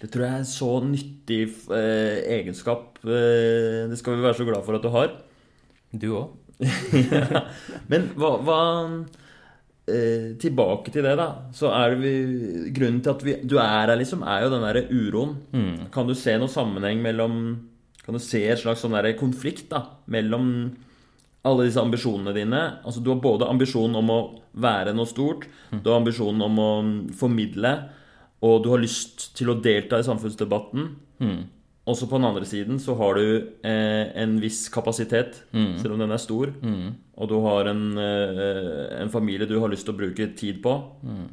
[0.00, 2.98] Det tror jeg er en så nyttig eh, egenskap.
[3.06, 5.14] Eh, det skal vi være så glad for at du har.
[5.94, 6.34] Du òg.
[6.64, 7.44] ja.
[7.90, 8.58] Men hva, hva
[9.90, 11.28] eh, Tilbake til det, da.
[11.54, 12.14] Så er vi,
[12.74, 15.36] Grunnen til at vi, du er her, liksom, er jo den derre uroen.
[15.54, 15.90] Mm.
[15.94, 17.38] Kan du se noen sammenheng mellom
[18.04, 20.74] Kan du se et slags sånn der konflikt da mellom
[21.44, 22.62] alle disse ambisjonene dine?
[22.84, 24.20] Altså Du har både ambisjonen om å
[24.60, 25.80] være noe stort, mm.
[25.82, 26.70] du har ambisjonen om å
[27.16, 27.72] formidle,
[28.44, 30.90] og du har lyst til å delta i samfunnsdebatten.
[31.24, 31.40] Mm.
[31.84, 35.76] Også på den andre siden så har du eh, en viss kapasitet, mm.
[35.82, 36.48] selv om den er stor.
[36.64, 36.94] Mm.
[37.20, 40.78] Og du har en, eh, en, familie du har lyst til å bruke tid på.
[41.04, 41.26] Mm.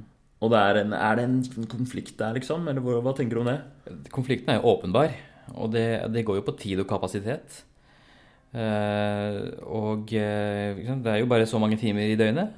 [0.44, 2.68] Og det er, en, er, det en konflikt der, liksom?
[2.68, 3.60] Eller hva, hva, tenker du om det?
[4.12, 5.14] Konflikten er jo åpenbar.
[5.56, 7.62] Og det, det går jo på tid og kapasitet.
[8.52, 9.38] Eh,
[9.72, 12.58] og eh, det er jo bare så mange timer i døgnet.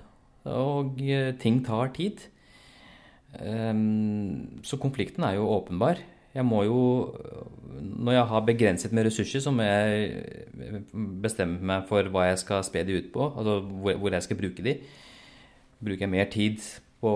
[0.50, 2.26] Og eh, ting tar tid.
[3.38, 3.76] Eh,
[4.66, 6.02] så konflikten er jo åpenbar.
[6.34, 6.80] Jeg må jo
[7.74, 10.84] Når jeg har begrenset med ressurser, så må jeg
[11.22, 13.28] bestemme meg for hva jeg skal spe de ut på.
[13.38, 14.78] Altså hvor jeg skal bruke de.
[15.84, 16.62] Bruker jeg mer tid
[17.04, 17.14] på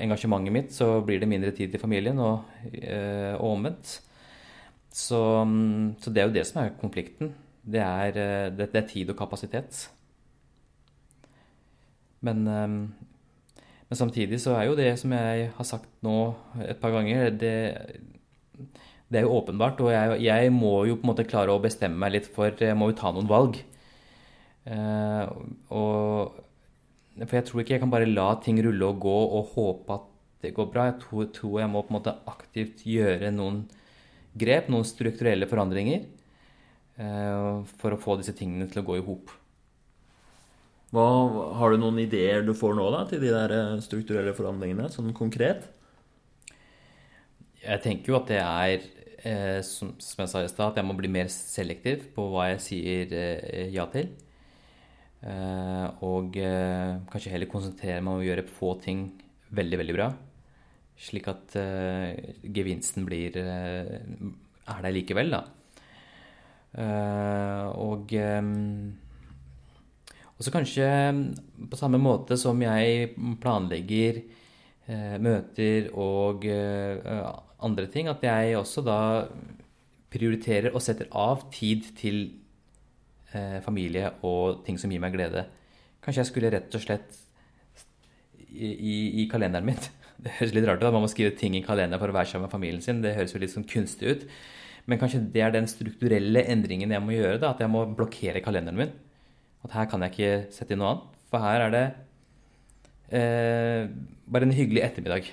[0.00, 3.98] engasjementet mitt, så blir det mindre tid til familien, og, eh, og omvendt.
[4.90, 5.20] Så,
[6.00, 7.34] så, det er jo det som er konflikten.
[7.60, 9.82] Det er, eh, det, det er tid og kapasitet.
[12.24, 16.16] Men, eh, men, samtidig så er jo det som jeg har sagt nå
[16.64, 17.56] et par ganger, det
[19.10, 21.98] det er jo åpenbart, og jeg, jeg, må jo på en måte klare å bestemme
[21.98, 23.58] meg litt, for jeg må jo ta noen valg.
[24.70, 25.24] Uh,
[25.74, 26.38] og,
[27.24, 30.06] for jeg tror ikke jeg kan bare la ting rulle og gå og håpe at
[30.44, 30.86] det går bra.
[30.92, 33.64] Jeg tror, tror jeg må på en måte aktivt gjøre noen
[34.38, 36.06] grep, noen strukturelle forandringer,
[37.02, 39.34] uh, for å få disse tingene til å gå i hop.
[40.94, 45.12] Har du noen ideer du får nå da, til de der eh, strukturelle forandringene, sånn
[45.14, 45.68] konkret?
[47.60, 48.84] Jeg tenker jo at det er
[49.28, 52.50] eh, som, som, jeg sa i stad, at jeg må bli mer selektiv på hva
[52.54, 54.08] jeg sier eh, ja til.
[55.20, 59.04] Eh, og eh, kanskje heller konsentrere meg om å gjøre få ting
[59.52, 60.08] veldig, veldig bra.
[61.00, 63.92] Slik at eh, gevinsten blir eh,
[64.70, 65.44] er der likevel, da.
[67.74, 68.12] og
[70.30, 70.86] og så kanskje
[71.68, 73.08] på samme måte som jeg
[73.42, 74.20] planlegger
[75.18, 76.46] møter og
[77.66, 78.10] andre ting.
[78.10, 78.98] At jeg også da
[80.10, 82.20] prioriterer og setter av tid til
[83.34, 85.46] eh, familie og ting som gir meg glede.
[86.02, 87.18] Kanskje jeg skulle rett og slett
[88.50, 89.78] i, i, i kalenderen min
[90.24, 92.28] Det høres litt rart ut at man må skrive ting i kalenderen for å være
[92.28, 92.98] sammen med familien sin.
[93.00, 94.26] Det høres jo litt sånn kunstig ut.
[94.90, 97.38] Men kanskje det er den strukturelle endringen jeg må gjøre.
[97.40, 98.92] da, At jeg må blokkere kalenderen min.
[99.64, 101.18] At her kan jeg ikke sette inn noe annet.
[101.32, 101.84] For her er det
[103.16, 103.88] eh,
[104.28, 105.30] bare en hyggelig ettermiddag.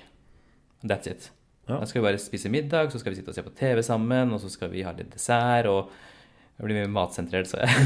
[0.87, 1.31] That's it.
[1.67, 1.79] Ja.
[1.81, 4.31] Da skal vi bare spise middag, så skal vi sitte og se på TV sammen,
[4.33, 5.67] og så skal vi ha litt dessert.
[5.71, 5.91] og
[6.57, 7.81] jeg blir mye matsentrert, så jeg.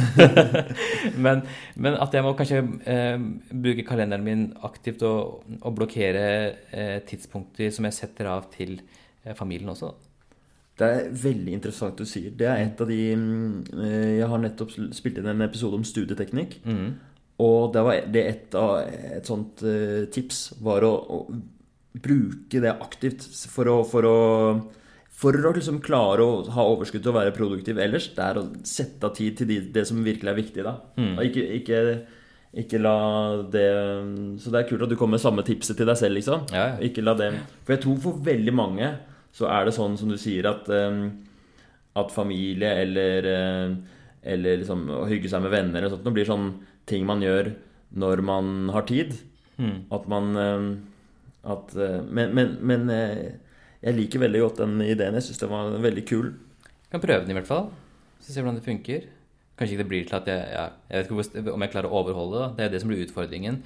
[1.26, 1.42] men,
[1.76, 3.18] men, at jeg må kanskje eh,
[3.52, 6.24] bruke kalenderen min aktivt og, og blokkere
[6.72, 9.92] eh, tidspunkter som jeg setter av til eh, familien også.
[10.80, 12.32] Det er veldig interessant du sier.
[12.32, 16.62] Det er et av de eh, Jeg har nettopp spilt inn en episode om studieteknikk.
[16.64, 16.94] Mm.
[17.44, 21.20] Og det var det et av et sånt uh, tips var å, å
[21.92, 24.18] bruke det aktivt for å, for å,
[25.12, 28.10] for å liksom klare å ha overskudd til å være produktiv ellers.
[28.16, 30.66] Det er å sette av tid til de, det som virkelig er viktig.
[30.68, 30.78] da.
[30.96, 31.14] Mm.
[31.28, 31.82] Ikke, ikke,
[32.64, 32.98] ikke, la
[33.52, 33.68] det
[34.44, 36.48] Så det er kult at du kommer med samme tipset til deg selv, liksom.
[36.56, 36.78] Ja, ja.
[36.88, 37.34] Ikke la det
[37.66, 38.94] For jeg tror for veldig mange
[39.32, 43.28] så er det sånn som du sier, at, at familie eller,
[44.28, 46.50] eller liksom å hygge seg med venner eller sånt, det blir sånn
[46.84, 47.54] ting man gjør
[47.96, 49.16] når man har tid.
[49.96, 50.36] At man
[51.44, 53.40] at, eh, Men, men, men eh,
[53.82, 55.18] jeg liker veldig godt den ideen.
[55.18, 56.34] Jeg syns den var veldig kul.
[56.62, 57.72] Jeg Kan prøve den i hvert fall.
[58.22, 59.08] Så se hvordan det funker.
[59.58, 62.02] Kanskje ikke det blir til at jeg ja, Jeg vet ikke om jeg klarer å
[62.02, 62.50] overholde det.
[62.58, 63.64] Det er det som blir utfordringen.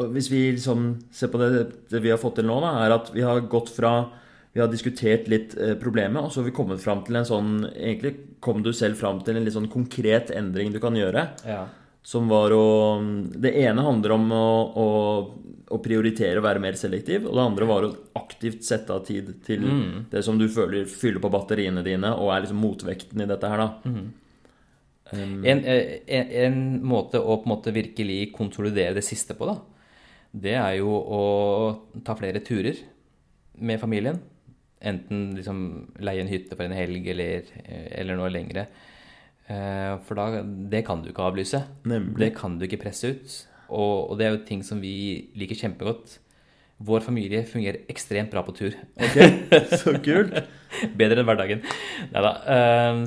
[0.00, 1.50] Og hvis vi liksom ser på det,
[1.90, 4.10] det vi har fått til nå, da, er at vi har gått fra
[4.50, 7.50] Vi har diskutert litt eh, problemet, og så har vi kommet fram til en sånn
[7.70, 11.22] Egentlig kom du selv fram til en litt sånn konkret endring du kan gjøre.
[11.46, 11.66] Ja.
[12.02, 12.64] Som var å
[13.36, 14.86] Det ene handler om å, å,
[15.68, 17.26] å prioritere å være mer selektiv.
[17.28, 19.66] Og det andre var å aktivt sette av tid til
[20.10, 23.60] det som du føler fyller på batteriene dine, og er liksom motvekten i dette her,
[23.60, 23.94] da.
[25.10, 29.48] Um, En, eh, en, en måte å på en måte virkelig konsolidere det siste på,
[29.48, 29.56] da,
[30.30, 31.22] det er jo å
[32.06, 32.78] ta flere turer
[33.58, 34.20] med familien.
[34.80, 35.58] Enten liksom
[36.00, 38.68] leie en hytte for en helg eller, eller noe lengre.
[39.50, 41.62] Eh, For da, det kan du ikke avlyse.
[41.90, 42.18] Nemlig.
[42.22, 43.36] Det kan du ikke presse ut.
[43.70, 44.94] Og, og det er jo ting som vi
[45.38, 46.18] liker kjempegodt.
[46.80, 48.76] Vår familie fungerer ekstremt bra på tur.
[48.96, 49.18] ok,
[49.82, 50.32] så kult.
[51.00, 51.62] Bedre enn hverdagen.
[52.14, 52.32] Nei da.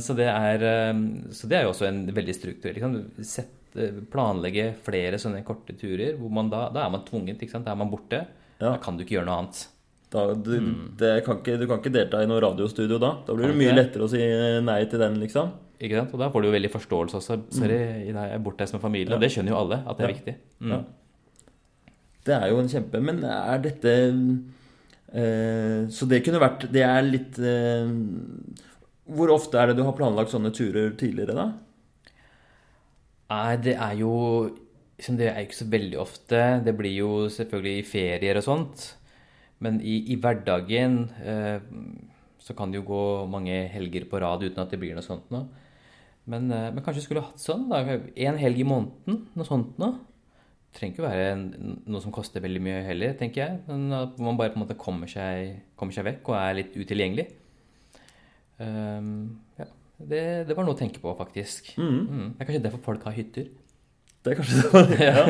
[0.04, 1.02] Så, det er, eh,
[1.34, 3.00] så det er jo også en veldig strukturell liksom.
[3.74, 6.14] Eh, Planlegge flere sånne korte turer.
[6.20, 7.42] hvor man Da, da er man tvunget.
[7.56, 8.26] Da er man borte.
[8.60, 8.76] Ja.
[8.76, 9.64] Da kan du ikke gjøre noe annet.
[10.14, 10.52] Da, du,
[11.00, 13.16] det kan ikke, du kan ikke delta i noe radiostudio da.
[13.26, 14.20] Da blir det mye lettere å si
[14.62, 15.50] nei til den, liksom.
[15.84, 16.14] Ikke sant?
[16.14, 17.38] Og da får du jo veldig forståelse også.
[17.58, 19.16] Sorry, jeg er bortreist med familien.
[19.18, 20.14] Og det skjønner jo alle at det er Ja.
[20.14, 20.36] viktig.
[20.62, 20.76] Mm.
[20.76, 20.82] Ja.
[22.24, 23.94] Det er jo en kjempe Men er dette
[25.12, 27.90] eh, Så det kunne vært Det er litt eh,
[29.12, 31.50] Hvor ofte er det du har planlagt sånne turer tidligere, da?
[33.34, 34.14] Nei, det er jo
[35.04, 36.42] Det er jo ikke så veldig ofte.
[36.64, 38.84] Det blir jo selvfølgelig i ferier og sånt.
[39.64, 41.60] Men i, i hverdagen eh,
[42.44, 45.30] så kan det jo gå mange helger på rad uten at det blir noe sånt
[45.34, 45.48] noe.
[46.30, 50.00] Men, eh, men kanskje skulle hatt sånn da, en helg i måneden, noe sånt noe.
[50.74, 51.46] Det trenger ikke være en,
[51.86, 53.62] noe som koster veldig mye heller, tenker jeg.
[53.70, 56.78] Men at man bare på en måte kommer seg, kommer seg vekk og er litt
[56.80, 57.28] utilgjengelig.
[58.58, 59.12] Um,
[59.60, 59.68] ja,
[60.00, 61.76] det, det var noe å tenke på, faktisk.
[61.78, 62.34] Mm.
[62.34, 63.52] Det er kanskje derfor folk har hytter.
[64.24, 64.56] Er kanskje.
[65.04, 65.24] Ja.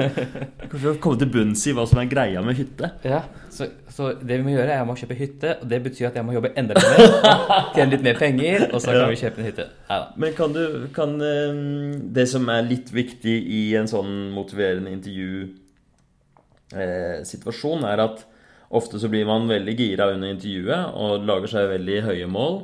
[0.70, 2.88] Kanskje å komme til bunns i hva som er greia med hytte.
[3.08, 3.22] Ja,
[3.54, 6.18] så, så det vi må gjøre, er jeg må kjøpe hytte, og det betyr at
[6.20, 7.00] jeg må jobbe enda mer,
[7.76, 9.66] tjene litt mer penger, og så kan vi kjøpe en hytte.
[9.90, 10.00] Ja.
[10.22, 11.52] Men kan du kan, eh,
[12.20, 18.18] Det som er litt viktig i en sånn motiverende intervjusituasjon, er at
[18.74, 22.56] ofte så blir man veldig gira under intervjuet og lager seg veldig høye mål.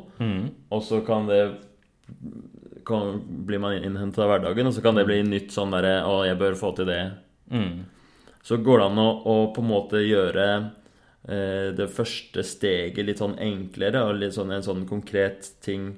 [0.73, 1.41] Og så kan det
[2.85, 6.25] kan, blir man innhenta av hverdagen, og så kan det bli nytt sånn derre Å,
[6.27, 7.01] jeg bør få til det.
[7.51, 7.85] Mm.
[8.43, 10.45] Så går det an å, å på en måte gjøre
[11.27, 15.91] eh, det første steget litt sånn enklere, og litt sånn en sånn konkret ting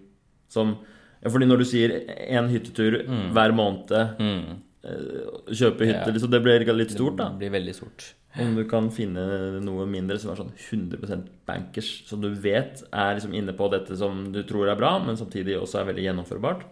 [0.52, 0.78] som
[1.22, 1.92] ja, fordi når du sier
[2.34, 3.04] én hyttetur
[3.36, 4.56] hver måned, Mm.
[4.84, 6.14] eh, kjøpe hytte, Ja.
[6.16, 7.30] liksom, det blir litt stort, da.
[7.30, 8.14] Det blir veldig stort.
[8.40, 9.24] Om du kan finne
[9.60, 13.98] noe mindre som er sånn 100% bankers, som du vet er liksom inne på dette
[14.00, 16.64] som du tror er bra, men samtidig også er veldig gjennomførbart.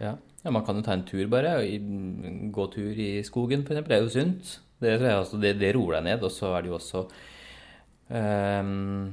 [0.00, 0.14] Ja.
[0.16, 1.58] ja, man kan jo ta en tur bare,
[2.56, 4.56] gå tur i skogen eksempel, det er jo sunt.
[4.80, 4.96] Det,
[5.44, 7.04] det, det roer deg ned, og så er det jo også
[8.08, 9.12] um,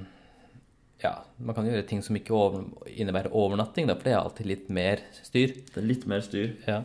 [1.03, 4.49] Ja, man kan gjøre ting som ikke over, innebærer overnatting, da, for det er alltid
[4.49, 5.59] litt mer styr.
[5.67, 6.55] Det er litt mer styr.
[6.71, 6.81] Ja.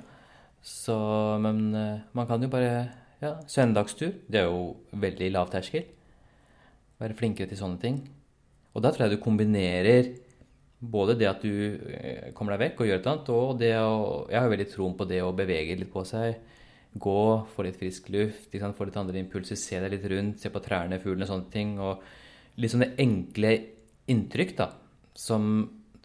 [0.67, 0.97] Så,
[1.39, 2.89] men eh, man kan jo bare
[3.23, 4.13] Ja, søndagstur.
[4.29, 5.87] Det er jo veldig lav terskel.
[7.01, 8.03] Være flinkere til sånne ting.
[8.77, 10.11] Og da tror jeg du kombinerer
[10.81, 11.53] både det at du
[11.89, 13.95] eh, kommer deg vekk og gjør et eller annet, og det å
[14.29, 16.37] Jeg har jo veldig troen på det å bevege litt på seg.
[16.97, 17.23] Gå,
[17.55, 20.63] få litt frisk luft, liksom, få litt andre impulser, se deg litt rundt, se på
[20.65, 21.75] trærne, fuglene og sånne ting.
[21.81, 22.05] Og
[22.61, 23.53] litt sånne enkle
[24.13, 24.71] inntrykk, da,
[25.17, 25.51] som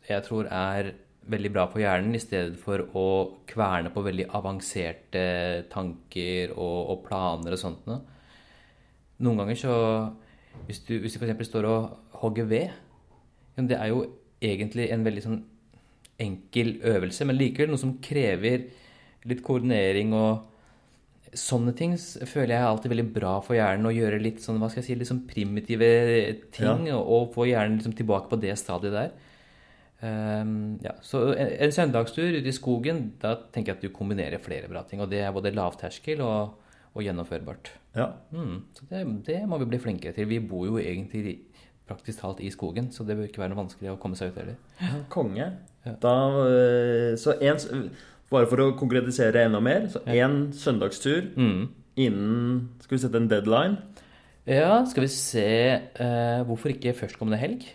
[0.08, 0.94] jeg tror er
[1.30, 3.06] veldig bra for hjernen, i stedet for å
[3.50, 5.26] kverne på veldig avanserte
[5.72, 8.02] tanker og, og planer og sånt noe.
[9.22, 9.76] Noen ganger så
[10.68, 11.48] Hvis du, hvis du f.eks.
[11.48, 12.72] står og hogger ved
[13.56, 14.02] ja, Det er jo
[14.42, 15.42] egentlig en veldig sånn
[16.22, 18.66] enkel øvelse, men likevel noe som krever
[19.30, 20.48] litt koordinering og
[21.32, 21.94] Sånne ting
[22.28, 23.86] føler jeg er alltid veldig bra for hjernen.
[23.88, 25.88] Å gjøre litt sånn, hva skal jeg si, litt sånn primitive
[26.52, 29.14] ting, og, og få hjernen liksom tilbake på det stadiet der.
[30.02, 34.42] Ehm, ja, så en, en søndagstur ute i skogen, da tenker jeg at du kombinerer
[34.42, 35.02] flere bra ting.
[35.04, 36.56] Og det er både lavterskel og,
[36.94, 37.74] og gjennomførbart.
[37.98, 38.08] Ja.
[38.34, 40.30] Mm, så det, det må vi bli flinkere til.
[40.32, 41.38] Vi bor jo egentlig
[41.90, 44.40] praktisk talt i skogen, så det bør ikke være noe vanskelig å komme seg ut
[44.40, 44.58] heller.
[44.80, 45.50] Ja, Konge.
[45.82, 46.16] Da,
[46.46, 47.90] øh, så en,
[48.32, 51.70] bare for å konkretisere enda mer, så én søndagstur Mm.
[52.00, 53.78] innen Skal vi sette en deadline?
[54.48, 55.48] Ja, skal vi se
[56.00, 57.66] uh, Hvorfor ikke førstkommende helg?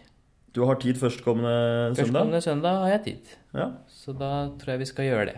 [0.56, 1.52] Du har tid førstkommende
[1.92, 1.98] søndag?
[2.00, 3.34] Førstkommende søndag har jeg tid.
[3.54, 5.36] Ja, Så da tror jeg vi skal gjøre det.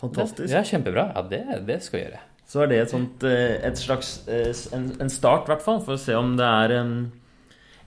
[0.00, 0.48] fantastisk.
[0.48, 1.04] Det, Ja, kjempebra.
[1.14, 2.20] Ja, det, det skal vi gjøre.
[2.50, 5.78] så er det et, sånt, eh, et slags eh, en, en start, i hvert fall,
[5.86, 6.94] for å se om det er en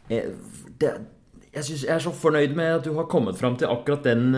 [0.09, 0.29] eh,
[0.79, 0.93] det,
[1.53, 4.31] jeg, synes, jeg er så fornøyd med at du har kommet fram til akkurat den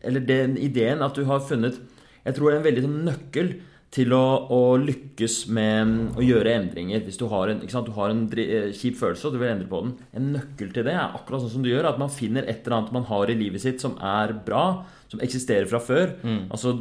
[0.00, 1.76] Eller den ideen at du har funnet
[2.24, 3.50] Jeg tror det er en veldig sånn nøkkel
[3.94, 7.04] til å, å, lykkes med å gjøre endringer.
[7.06, 8.24] Hvis du har en, du har en
[8.74, 9.92] kjip følelse og du vil endre på den.
[10.18, 12.80] En nøkkel til det er akkurat sånn som du gjør, at man finner et eller
[12.80, 14.64] annet man har i livet sitt som er bra,
[15.12, 16.16] som eksisterer fra før.
[16.26, 16.42] Mm.
[16.50, 16.74] Altså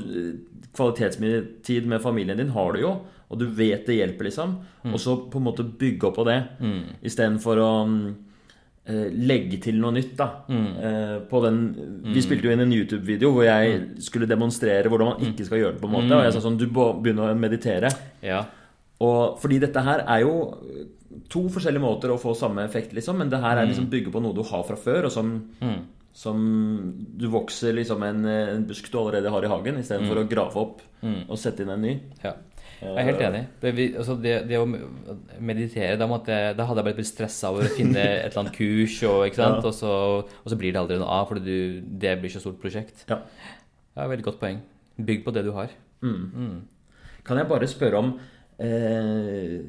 [0.73, 2.95] Kvalitetstid med familien din har du jo,
[3.29, 4.55] og du vet det hjelper, liksom.
[4.81, 4.93] Mm.
[4.95, 6.79] Og så på en måte bygge opp på det, mm.
[7.05, 7.99] istedenfor å uh,
[8.83, 10.09] legge til noe nytt.
[10.19, 11.27] da mm.
[11.29, 11.59] på den,
[12.03, 12.23] Vi mm.
[12.25, 13.85] spilte jo inn en YouTube-video hvor jeg mm.
[14.03, 15.79] skulle demonstrere hvordan man ikke skal gjøre det.
[15.79, 17.93] på en måte Og jeg sa sånn Du begynner å meditere.
[18.19, 18.41] Ja.
[19.07, 20.35] Og fordi dette her er jo
[21.31, 23.21] to forskjellige måter å få samme effekt, liksom.
[23.21, 25.35] Men det her er liksom bygge på noe du har fra før, og som
[26.13, 26.37] som
[27.17, 30.21] du vokser liksom en, en busk du allerede har i hagen, istedenfor mm.
[30.21, 31.21] å grave opp mm.
[31.25, 31.93] og sette inn en ny.
[32.21, 32.35] Ja.
[32.83, 33.41] Jeg er helt enig.
[33.61, 33.71] Det,
[34.01, 34.67] altså det, det å
[35.39, 38.57] meditere da, måtte, da, hadde jeg bare blitt stressa over å finne et eller annet
[38.57, 39.49] kurs, og, ja.
[39.55, 43.05] og, så, og, så, blir det aldri noe av, for det blir så stort prosjekt.
[43.09, 43.21] Ja.
[43.95, 44.07] ja.
[44.11, 44.61] Veldig godt poeng.
[44.99, 45.73] Bygg på det du har.
[46.03, 46.21] Mm.
[46.35, 46.55] mm.
[47.23, 48.09] Kan jeg bare spørre om
[48.59, 49.61] eh,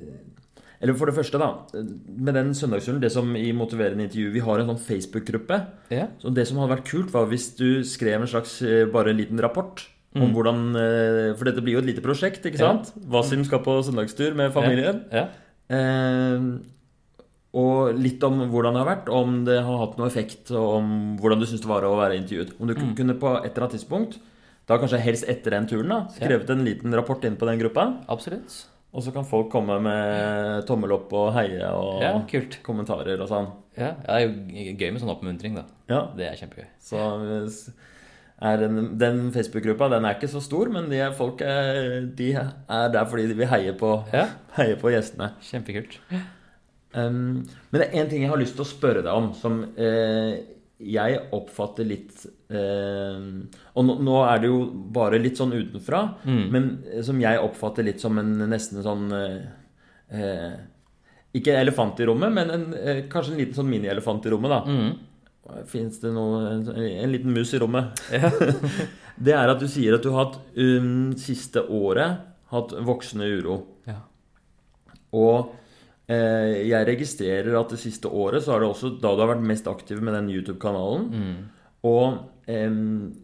[0.84, 1.48] eller for det første, da.
[1.72, 5.60] Med den søndagsturen, det som i motiverende intervju Vi har en sånn Facebook-gruppe.
[5.94, 6.10] Ja.
[6.20, 9.20] Så det som hadde vært kult, var hvis du skrev en slags eh, bare en
[9.22, 9.86] liten rapport.
[10.14, 10.34] Om mm.
[10.36, 12.92] hvordan, eh, For dette blir jo et lite prosjekt, ikke sant?
[12.94, 13.08] Ja.
[13.16, 15.02] Wasim skal på søndagstur med familien.
[15.10, 15.26] Ja.
[15.26, 15.74] Ja.
[15.74, 16.46] Eh,
[17.54, 20.92] og litt om hvordan det har vært, om det har hatt noe effekt, og om
[21.22, 22.54] hvordan du syns det var å være intervjuet.
[22.58, 22.94] Om du mm.
[22.98, 24.18] kunne på et eller annet tidspunkt,
[24.66, 27.86] da kanskje helst etter den turen, da, skrevet en liten rapport inn på den gruppa.
[28.10, 28.56] Absolutt.
[28.94, 32.12] Og så kan folk komme med tommel opp og heie og ja,
[32.66, 33.50] kommentarer og sånn.
[33.74, 35.64] Ja, Det er jo gøy med sånn oppmuntring, da.
[35.90, 36.04] Ja.
[36.14, 36.68] Det er kjempegøy.
[36.82, 37.48] Så er
[38.40, 43.06] den, den Facebook-gruppa den er ikke så stor, men de folk er, de er der
[43.08, 44.26] fordi de vil heie på, ja.
[44.58, 45.30] heie på gjestene.
[45.44, 46.00] Kjempekult.
[46.94, 49.62] Um, men det er én ting jeg har lyst til å spørre deg om, som
[49.74, 50.42] eh,
[50.84, 53.24] jeg oppfatter litt eh,
[53.74, 54.60] Og nå, nå, er det jo
[54.94, 56.44] bare litt sånn utenfra, mm.
[56.54, 56.68] men
[57.06, 59.42] som jeg oppfatter litt som en nesten sånn eh,
[60.14, 60.54] eh
[61.38, 64.60] Ikke elefant i rommet, men en, eh, kanskje en liten sånn mini-elefant i rommet, da.
[64.66, 64.90] Mm.
[65.68, 68.00] Fins det noe en, en, liten mus i rommet?
[68.14, 68.30] Ja.
[69.16, 72.24] det er at du sier at du har hatt um, siste året
[72.54, 73.58] hatt voksende uro.
[73.86, 74.00] Ja.
[75.14, 75.52] Og
[76.04, 79.46] Eh, jeg registrerer at det siste året så er det også da du har vært
[79.48, 81.06] mest aktiv med den YouTube-kanalen.
[81.08, 81.36] Mm.
[81.88, 82.18] Og
[82.50, 82.76] eh,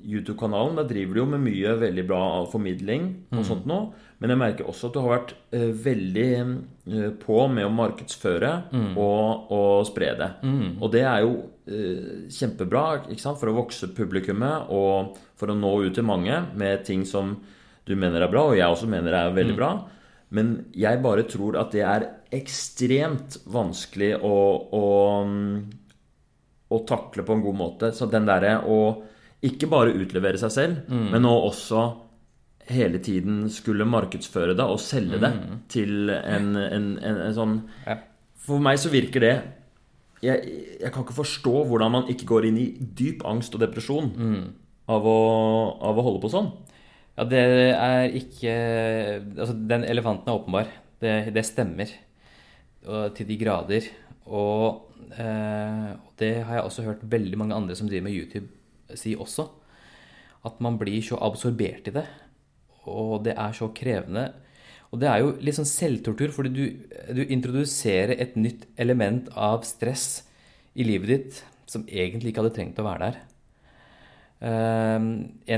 [0.08, 3.46] YouTube-kanalen, der driver du jo med mye veldig bra formidling og mm.
[3.50, 3.82] sånt nå.
[4.20, 8.50] Men jeg merker også at du har vært eh, veldig uh, på med å markedsføre
[8.68, 8.90] mm.
[9.00, 10.30] og, og, spre det.
[10.44, 10.66] Mm.
[10.76, 11.34] Og det er jo
[11.70, 13.38] kjempebra ikke sant?
[13.40, 17.36] for å vokse publikummet og for å nå ut til mange med ting som
[17.86, 19.58] du mener er bra, og jeg også mener er veldig mm.
[19.58, 19.70] bra.
[20.36, 22.06] Men jeg bare tror at det er
[22.38, 24.36] ekstremt vanskelig å,
[24.78, 24.84] å,
[26.70, 27.90] å takle på en god måte.
[27.96, 28.78] Så den derre å
[29.46, 31.08] ikke bare utlevere seg selv, mm.
[31.14, 31.86] men å også
[32.70, 35.56] hele tiden skulle markedsføre det og selge det mm.
[35.72, 37.56] til en, en, en, en sånn
[37.86, 37.96] ja.
[38.40, 39.32] For meg så virker det
[40.24, 44.10] jeg, jeg, kan ikke forstå hvordan man ikke går inn i dyp angst og depresjon
[44.12, 44.42] mm.
[44.92, 45.20] av, å,
[45.90, 46.50] av å holde på sånn.
[47.16, 47.40] Ja, det
[47.74, 48.52] er ikke
[49.20, 50.70] Altså, den elefanten er åpenbar.
[51.00, 51.92] Det, det stemmer.
[52.86, 53.88] Og til de grader.
[54.30, 55.90] Og, eh,
[56.20, 58.48] det har jeg også hørt veldig mange andre som driver med YouTube,
[58.94, 59.48] si også.
[60.46, 62.06] At man blir så absorbert i det.
[62.88, 64.30] Og det er så krevende.
[64.90, 66.64] Og det er jo litt sånn selvtortur, fordi du,
[67.14, 70.24] du introduserer et nytt element av stress
[70.74, 73.20] i livet ditt som egentlig ikke hadde trengt å være der.
[74.40, 75.04] Én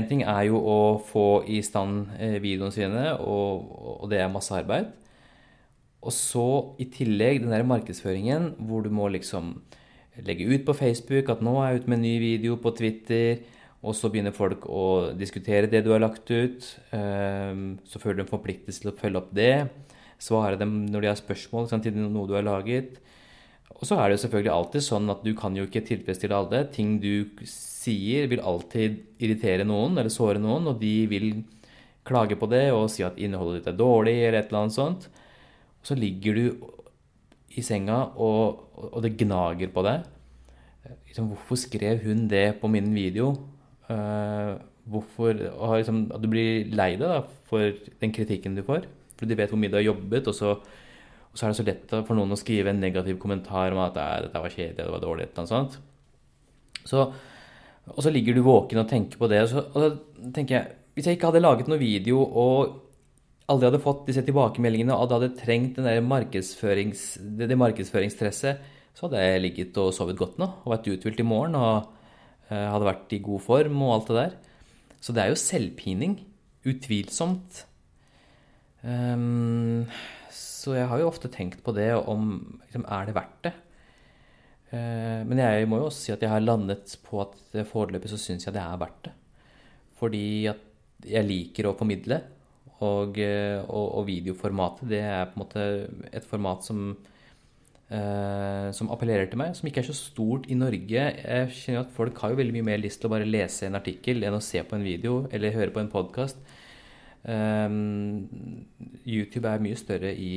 [0.03, 4.31] um, ting er jo å få i stand eh, videoene sine, og, og, det er
[4.31, 4.91] masse arbeid.
[6.03, 6.47] Og så
[6.83, 9.55] i tillegg den der markedsføringen hvor du må liksom
[10.27, 13.39] legge ut på Facebook at nå er jeg ute med en ny video på Twitter,
[13.83, 16.67] og så begynner folk å diskutere det du har lagt ut.
[16.95, 19.67] Ehm, så føler du en forpliktelse til å følge opp det.
[20.23, 23.01] Svare dem når de har spørsmål til noe du har laget.
[23.73, 26.63] Og så er det jo selvfølgelig alltid sånn at du kan jo ikke tilfredsstille alle.
[26.71, 31.27] Ting du sier, vil alltid irritere noen eller såre noen, og de vil
[32.07, 35.09] klage på det og si at innholdet ditt er dårlig, eller et eller annet sånt.
[35.81, 36.45] Og så ligger du
[37.59, 38.63] i senga, og,
[38.93, 40.07] og det gnager på deg.
[41.09, 43.33] Liksom, hvorfor skrev hun det på min video?
[43.89, 47.19] Uh, hvorfor liksom, At du blir lei deg da,
[47.49, 48.87] for den kritikken du får.
[49.19, 51.67] For du vet hvor mye du har jobbet, og så, og så er det så
[51.67, 55.03] lett for noen å skrive en negativ kommentar om at dette var kjedelig, det var
[55.03, 55.79] dårlig, eller noe sånt.
[56.83, 57.05] Så
[57.91, 59.41] og så ligger du våken og tenker på det.
[59.43, 62.79] Og så, og så tenker jeg Hvis jeg ikke hadde laget noen video og
[63.49, 69.41] aldri hadde fått disse tilbakemeldingene, og hadde trengt markedsførings, det, det markedsføringstresset, så hadde jeg
[69.41, 71.89] ligget og sovet godt nå og vært uthvilt i morgen og
[72.49, 74.33] hadde vært i god form og alt det der.
[75.03, 76.17] Så det er jo selvpining.
[76.69, 77.63] Utvilsomt.
[78.83, 79.85] Um,
[80.31, 82.33] så jeg har jo ofte tenkt på det om
[82.65, 83.53] liksom, Er det verdt det?
[84.73, 87.35] Uh, men jeg må jo også si at jeg har landet på at
[87.69, 89.13] foreløpig så syns jeg det er verdt det.
[89.99, 90.63] Fordi at
[91.07, 92.21] jeg liker å formidle.
[92.83, 95.65] Og, eh, og, og videoformatet, det er på en måte
[96.11, 96.89] et format som
[98.73, 101.03] som appellerer til meg, som ikke er så stort i Norge.
[101.13, 103.77] Jeg kjenner at Folk har jo veldig mye mer lyst til å bare lese en
[103.77, 106.39] artikkel enn å se på en video eller høre på en podkast.
[107.23, 108.27] Um,
[109.07, 110.33] YouTube er mye større i,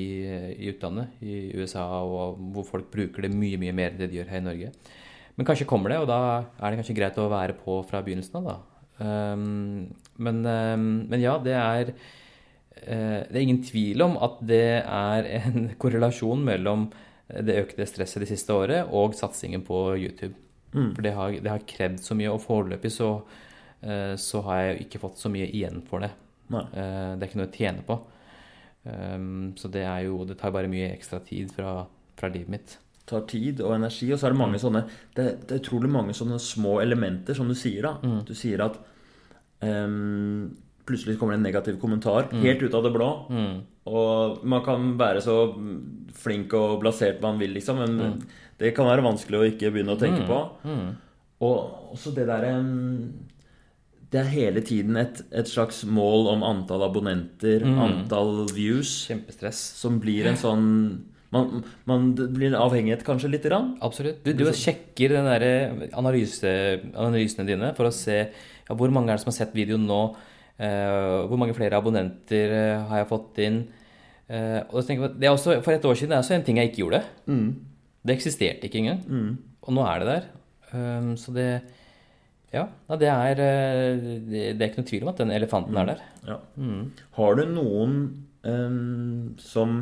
[0.54, 4.20] i, utlandet, i USA, og hvor folk bruker det mye mye mer enn det de
[4.20, 4.70] gjør her i Norge.
[5.36, 6.20] Men kanskje kommer det, og da
[6.60, 8.46] er det kanskje greit å være på fra begynnelsen av.
[8.52, 8.58] da.
[8.96, 9.88] Um,
[10.22, 15.28] men, um, men, ja, det er uh, Det er ingen tvil om at det er
[15.42, 16.86] en korrelasjon mellom
[17.26, 20.34] det økte stresset det siste året og satsingen på YouTube.
[20.72, 20.92] Mm.
[20.94, 23.10] For det har, det har, krevd så mye, og foreløpig så,
[23.86, 26.12] uh, så, har jeg ikke fått så mye igjen for det.
[26.46, 26.62] Nei.
[26.70, 27.94] det er ikke noe å tjene på.
[28.86, 31.80] Um, så det er jo Det tar bare mye ekstra tid fra,
[32.14, 32.76] fra livet mitt.
[33.00, 35.90] Det tar tid og energi, og så er det mange sånne det, det, er utrolig
[35.90, 37.82] mange sånne små elementer, som du sier.
[37.88, 37.96] da.
[38.06, 38.20] Mm.
[38.28, 38.78] Du sier at
[39.62, 40.54] um,
[40.86, 42.42] plutselig kommer det en negativ kommentar mm.
[42.44, 43.10] helt ut av det blå.
[43.30, 43.54] Mm.
[43.90, 45.38] Og man kan være så
[46.16, 48.36] flink og blasert man vil, liksom, men mm.
[48.62, 50.30] det kan være vanskelig å ikke begynne å tenke mm.
[50.30, 50.40] på.
[50.66, 50.86] Mm.
[51.46, 52.54] Og også det derre
[54.08, 57.78] Det er hele tiden et, et, slags mål om antall abonnenter, mm.
[57.82, 59.60] antall views, Kjempestress.
[59.76, 60.66] som blir en sånn
[61.34, 63.74] man, man, blir en avhengighet kanskje lite grann?
[63.84, 64.22] Absolutt.
[64.24, 66.48] Du, du sjekker den der analyse,
[66.94, 70.00] analysene dine for å se ja, hvor mange er det som har sett videoen nå.
[70.56, 73.58] Uh, hvor mange flere abonnenter uh, har jeg fått inn?
[74.26, 76.36] Uh, og så tenker jeg, det er også, For et år siden det er også
[76.38, 77.02] en ting jeg ikke gjorde.
[77.28, 77.50] Mm.
[78.06, 79.02] Det eksisterte ikke engang.
[79.04, 79.34] Mm.
[79.66, 80.30] Og nå er det der.
[80.72, 81.50] Um, så det
[82.54, 82.64] Ja,
[82.96, 85.80] det er, det, det er ikke noe tvil om at den elefanten mm.
[85.82, 86.02] er der.
[86.30, 86.36] Ja.
[86.56, 86.82] Mm.
[87.18, 87.96] Har du noen
[88.46, 89.80] um, som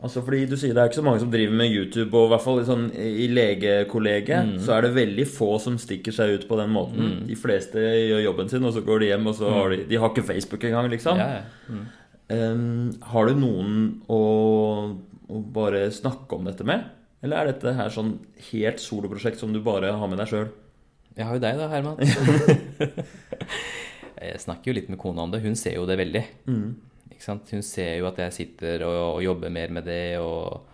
[0.00, 2.32] Altså fordi du sier Det er ikke så mange som driver med YouTube, og i
[2.32, 4.54] hvert fall sånn, i legekollegiet mm.
[4.64, 7.10] så er det veldig få som stikker seg ut på den måten.
[7.10, 7.18] Mm.
[7.28, 9.56] De fleste gjør jobben sin, og så går de hjem, og så mm.
[9.58, 11.20] har de De har ikke Facebook engang, liksom.
[11.20, 11.82] Ja, ja.
[12.30, 13.76] Um, har du noen
[14.06, 14.20] å,
[15.26, 16.86] å, bare snakke om dette med?
[17.26, 18.14] Eller er dette her sånn
[18.52, 20.46] helt soloprosjekt som du bare har med deg sjøl?
[21.18, 21.98] Jeg har jo deg da, Herman.
[24.30, 25.42] jeg snakker jo litt med kona om det.
[25.42, 26.22] Hun ser jo det veldig.
[26.48, 26.70] Mm.
[27.28, 30.18] Hun ser jo at jeg sitter og, og jobber mer med det.
[30.18, 30.64] Og,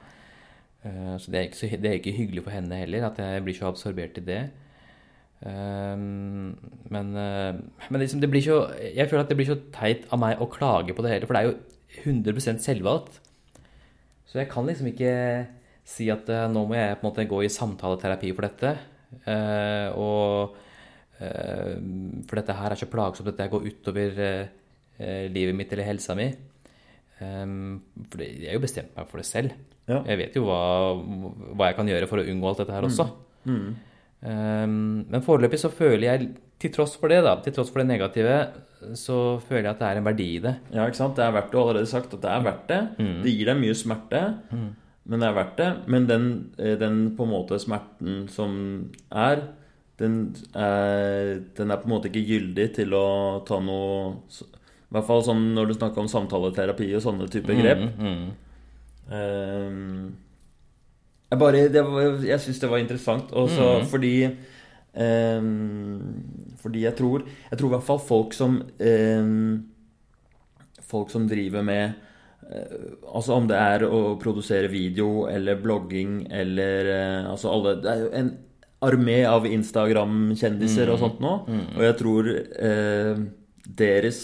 [0.85, 3.57] uh, så, det er, så det er, ikke hyggelig for henne heller at jeg blir
[3.57, 4.43] så absorbert i det.
[5.37, 6.57] Um,
[6.91, 7.59] men, uh,
[7.91, 10.49] men liksom det blir så, jeg føler at det blir så teit av meg å
[10.49, 11.59] klage på det hele, for det er jo
[12.07, 13.21] 100% selvvalgt.
[14.27, 15.13] Så jeg kan liksom ikke
[15.87, 18.77] si at uh, nå må jeg på en måte gå i samtaleterapi for dette.
[19.97, 20.57] og
[21.17, 24.19] For dette her er så plagsomt, dette går utover
[24.99, 26.31] livet mitt eller helsa mi.
[27.17, 27.81] Um,
[28.13, 29.55] for jeg har jo bestemt meg for det selv.
[29.89, 30.03] Ja.
[30.05, 30.61] Jeg vet jo hva,
[30.97, 33.07] hva, jeg kan gjøre for å unngå alt dette her også.
[33.47, 33.57] Mm.
[33.57, 33.69] Mm.
[34.27, 34.75] Um,
[35.13, 36.31] men foreløpig så føler jeg,
[36.61, 38.37] til tross for det, da, til tross for det negative,
[38.97, 40.55] så føler jeg at det er en verdi i det.
[40.73, 41.15] Ja, ikke sant.
[41.19, 41.53] Det er verdt det.
[41.55, 42.81] Du har allerede sagt at det er verdt det.
[42.99, 43.15] Mm.
[43.25, 44.67] Det gir deg mye smerte, mm.
[45.07, 45.71] men det er verdt det.
[45.95, 46.27] Men den,
[46.59, 48.59] eh, den på en måte smerten som
[49.13, 49.47] er
[50.01, 50.19] den,
[50.53, 53.07] er den er på en måte ikke gyldig til å
[53.49, 54.19] ta noe
[54.97, 57.83] i hvert fall sånn når du snakker om samtaleterapi og sånne type mm, grep.
[57.85, 58.31] Mm, mm.
[59.07, 60.15] Um,
[61.31, 63.85] jeg bare var, Jeg syns det var interessant også mm.
[63.91, 66.01] fordi um,
[66.63, 69.63] Fordi jeg tror Jeg tror i hvert fall folk som um,
[70.87, 71.95] Folk som driver med
[72.51, 77.95] uh, Altså om det er å produsere video eller blogging eller uh, Altså alle Det
[77.95, 78.35] er jo en
[78.87, 81.01] armé av Instagram-kjendiser og mm.
[81.01, 81.31] sånt nå.
[81.49, 81.63] Mm.
[81.79, 83.23] Og jeg tror uh,
[83.81, 84.19] deres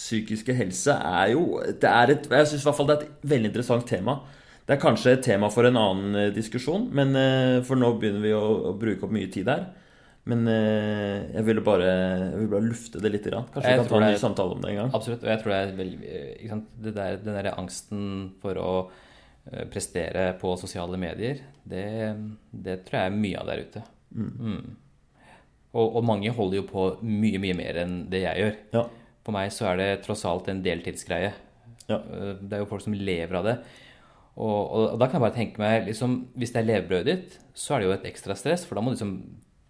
[0.00, 3.26] psykiske helse er jo det er et, Jeg syns i hvert fall det er et
[3.34, 4.20] veldig interessant tema.
[4.64, 8.22] Det er kanskje et tema for en annen eh, diskusjon, men, eh, for nå begynner
[8.22, 9.64] vi å, å bruke opp mye tid her.
[10.30, 13.26] Men eh, jeg ville bare, jeg ville bare lufte det litt.
[13.26, 14.92] Kanskje vi kan ta en ny samtale om det en gang.
[14.94, 15.24] Absolutt.
[15.26, 16.12] Og jeg tror det er veldig
[16.84, 18.04] det der, Den derre angsten
[18.42, 18.70] for å
[19.72, 21.86] prestere på sosiale medier, det,
[22.52, 23.82] det, tror jeg er mye av der ute.
[24.14, 24.30] Mm.
[24.30, 24.76] Mm.
[25.72, 28.56] Og, og, mange holder jo på mye, mye mer enn det jeg gjør.
[28.76, 28.84] Ja.
[29.26, 31.34] For meg så er det tross alt en deltidsgreie.
[31.90, 31.98] Ja.
[31.98, 33.56] Eh, det er jo folk som lever av det.
[34.40, 37.32] Og, og, og, da kan jeg bare tenke meg liksom, Hvis det er levebrødet ditt,
[37.52, 38.66] så er det jo et ekstra stress.
[38.66, 39.16] For da må du liksom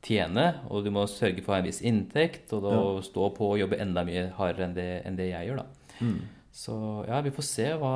[0.05, 2.53] tjene, og du må sørge for en viss inntekt.
[2.57, 2.85] Og da ja.
[3.07, 5.97] stå på og jobbe enda mye hardere enn det, enn det jeg gjør, da.
[6.01, 6.21] Mm.
[6.61, 6.75] Så
[7.07, 7.95] ja, vi får se hva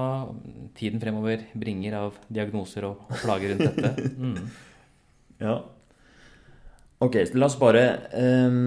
[0.78, 4.10] tiden fremover bringer av diagnoser og, og plager rundt dette.
[4.24, 4.46] Mm.
[5.42, 5.56] Ja.
[7.04, 7.84] Ok, så la oss bare
[8.16, 8.58] eh,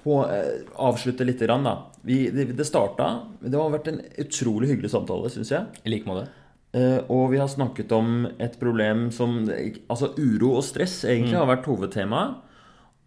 [0.00, 1.42] på, eh, avslutte litt.
[1.44, 1.76] Grann, da.
[2.06, 3.08] Vi, det, det starta
[3.42, 5.80] Det har vært en utrolig hyggelig samtale, syns jeg.
[5.84, 6.28] I like måte.
[6.76, 11.48] Eh, og vi har snakket om et problem som Altså uro og stress egentlig har
[11.48, 12.44] vært hovedtemaet.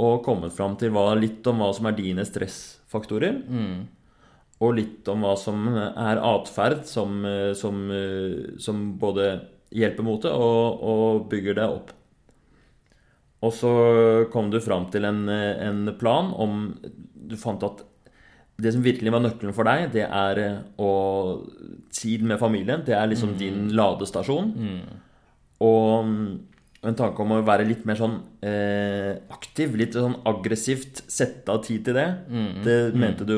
[0.02, 3.42] Og kommet fram til hva, litt om hva som er dine stressfaktorer.
[4.62, 9.34] Og litt om hva som er atferd som, eh, som, eh, som både
[9.72, 11.94] hjelper mot det og, og bygger det opp.
[13.42, 13.72] Og så
[14.34, 16.76] kom du fram til en, eh, en plan om
[17.32, 17.86] Du fant at
[18.62, 20.92] det som virkelig var nøkkelen for deg, det er eh, å
[21.90, 22.84] tid med familien.
[22.86, 24.52] Det er liksom din ladestasjon.
[25.66, 26.28] Og mm,
[26.90, 31.64] en tanke om å være litt mer sånn eh, aktiv, litt sånn aggressivt, sette av
[31.66, 32.08] tid til det.
[32.66, 33.36] Det mente du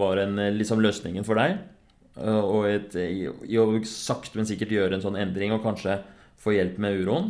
[0.00, 1.58] var en, eh, liksom løsningen for deg.
[2.18, 6.00] Og et, i i å sakte, men sikkert gjøre en sånn endring og kanskje
[6.42, 7.28] få hjelp med uroen.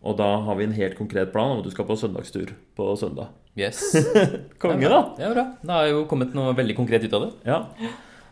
[0.00, 2.92] Og da har vi en helt konkret plan om at du skal på søndagstur på
[2.96, 3.34] søndag.
[3.58, 3.82] Yes.
[4.62, 5.00] Konge, da!
[5.18, 5.44] Det er bra.
[5.60, 7.32] Det har jo kommet noe veldig konkret ut av det.
[7.50, 7.90] Ja.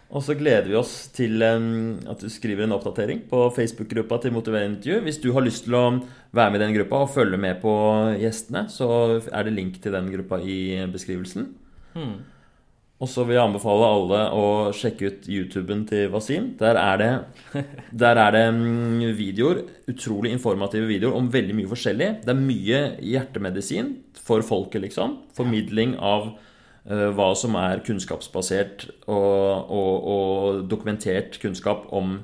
[0.08, 4.32] Og så gleder vi oss til um, at du skriver en oppdatering på Facebook-gruppa til
[4.32, 5.02] Motiverende intervju.
[5.04, 5.84] Hvis du har lyst til å
[6.32, 7.74] være med i den gruppa og følge med på
[8.22, 8.88] gjestene, så
[9.20, 11.50] er det link til den gruppa i beskrivelsen.
[12.98, 16.48] Og så vil jeg anbefale alle å sjekke ut YouTuben til Wasim.
[16.58, 17.10] Der er det,
[18.02, 22.08] der er det mm, videoer, utrolig informative videoer om veldig mye forskjellig.
[22.24, 25.14] Det er mye hjertemedisin for folket, liksom.
[25.36, 32.16] Formidling av uh, hva som er kunnskapsbasert og, og, og dokumentert kunnskap om,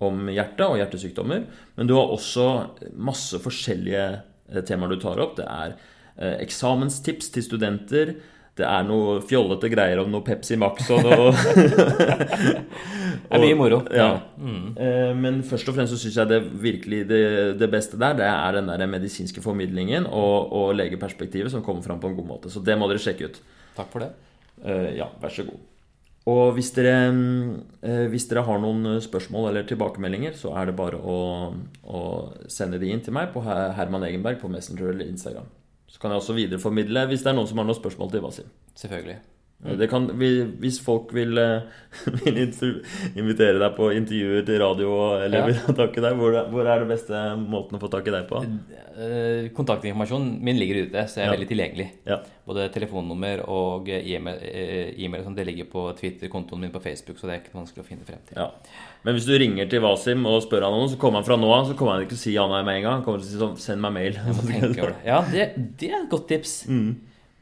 [0.00, 1.44] om hjertet og hjertesykdommer.
[1.76, 2.48] Men du har også
[2.96, 5.36] masse forskjellige eh, temaer du tar opp.
[5.42, 8.16] Det er uh, eksamenstips til studenter.
[8.56, 13.82] Det er noe fjollete greier om noe Pepsi Max og noe Det er mye moro.
[13.92, 14.08] Ja.
[14.40, 14.72] Mm.
[15.20, 17.20] Men først og fremst så syns jeg det virkelig det,
[17.60, 22.00] det beste der, det er den der medisinske formidlingen og, og legeperspektivet som kommer fram
[22.00, 22.52] på en god måte.
[22.52, 23.40] Så det må dere sjekke ut.
[23.76, 24.12] Takk for det.
[24.64, 25.60] Eh, Ja, vær så god.
[26.26, 26.94] Og hvis dere,
[27.86, 31.18] eh, hvis dere har noen spørsmål eller tilbakemeldinger, så er det bare å,
[31.86, 32.00] å
[32.50, 35.46] sende de inn til meg på Herman Egenberg på Messenger eller Instagram.
[35.86, 38.52] Så kan jeg også videreformidle hvis det er noen som har noen spørsmål til Wasim.
[38.76, 39.20] Selvfølgelig.
[39.66, 41.62] Det kan, vi- hvis folk vil, eh,
[42.24, 42.36] vil
[43.16, 46.82] invitere deg på intervjuer til radio eller vil ha tak i deg, hvor, hvor er
[46.84, 48.42] det beste måten å få tak i deg på?
[48.44, 51.34] Eh, Kontaktinformasjonen min ligger ute, så jeg er Ja.
[51.38, 51.88] veldig tilgjengelig.
[52.06, 52.18] Ja.
[52.46, 57.34] Både telefonnummer og eh, e-mail, sånn, det ligger på Twitter-kontoen min på Facebook, så det
[57.34, 58.36] er ikke vanskelig å finne frem til.
[58.36, 58.50] Ja.
[59.08, 61.50] Men hvis du ringer til Wasim og spør han noe, så kommer han fra nå
[61.56, 63.00] av Så kommer han ikke til å si ja nei med en gang.
[63.00, 64.12] Han kommer til å si sånn Send meg mail.
[64.76, 64.94] Det.
[65.08, 65.50] Ja, det,
[65.80, 66.66] det er et godt tips.
[66.68, 66.96] Mm.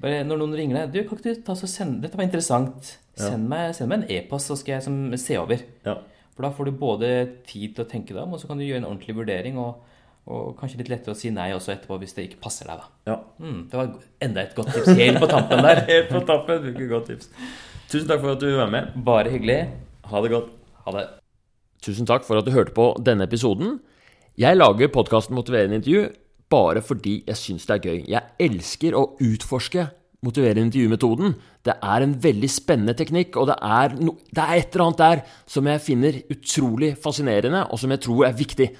[0.05, 2.99] Bare når noen ringer deg Du, kan ikke du ta så send, Dette var interessant.
[3.17, 5.61] Send, meg, send meg en e-post, så skal jeg som, se over.
[5.87, 6.01] Ja.
[6.35, 7.11] For da får du både
[7.47, 9.61] tid til å tenke deg om, og så kan du gjøre en ordentlig vurdering.
[9.63, 9.85] Og,
[10.27, 12.83] og kanskje litt lettere å si nei også etterpå hvis det ikke passer deg.
[12.83, 13.13] da.
[13.13, 13.17] ja.
[13.39, 13.93] Mm, det var
[14.27, 15.85] enda et godt tips helt på tampen der.
[15.93, 16.67] Helt på tappen.
[16.67, 17.31] Bruker godt tips.
[17.93, 18.91] Tusen takk for at du var med.
[19.07, 19.61] Bare hyggelig.
[20.11, 20.51] Ha det godt.
[20.89, 21.07] Ha det.
[21.87, 23.79] Tusen takk for at du hørte på denne episoden.
[24.41, 26.09] Jeg lager podkasten Motiverende intervju
[26.53, 28.01] bare fordi jeg syns det er gøy.
[28.11, 29.89] Jeg elsker å utforske
[30.25, 31.35] motiverende intervjumetoden.
[31.65, 35.03] Det er en veldig spennende teknikk, og det er, no, det er et eller annet
[35.03, 38.71] der som jeg finner utrolig fascinerende, og som jeg tror er viktig.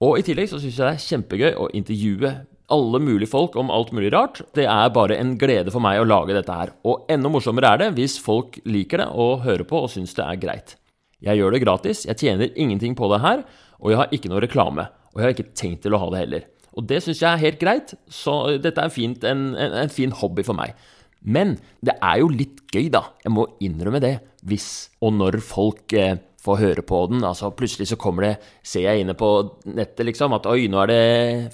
[0.00, 2.32] Og i tillegg så syns jeg det er kjempegøy å intervjue
[2.70, 4.40] alle mulige folk om alt mulig rart.
[4.56, 6.72] Det er bare en glede for meg å lage dette her.
[6.86, 10.24] Og enda morsommere er det hvis folk liker det og hører på og syns det
[10.24, 10.76] er greit.
[11.20, 13.42] Jeg gjør det gratis, jeg tjener ingenting på det her,
[13.80, 14.86] og jeg har ikke noe reklame.
[15.10, 16.46] Og jeg har ikke tenkt til å ha det heller.
[16.78, 20.12] Og det syns jeg er helt greit, så dette er fint, en, en, en fin
[20.14, 20.74] hobby for meg.
[21.20, 23.04] Men det er jo litt gøy, da.
[23.24, 24.16] Jeg må innrømme det.
[24.48, 24.68] Hvis
[25.04, 27.24] og når folk eh, får høre på den.
[27.26, 29.28] Altså Plutselig så kommer det, ser jeg inne på
[29.68, 31.02] nettet liksom, at oi, nå er det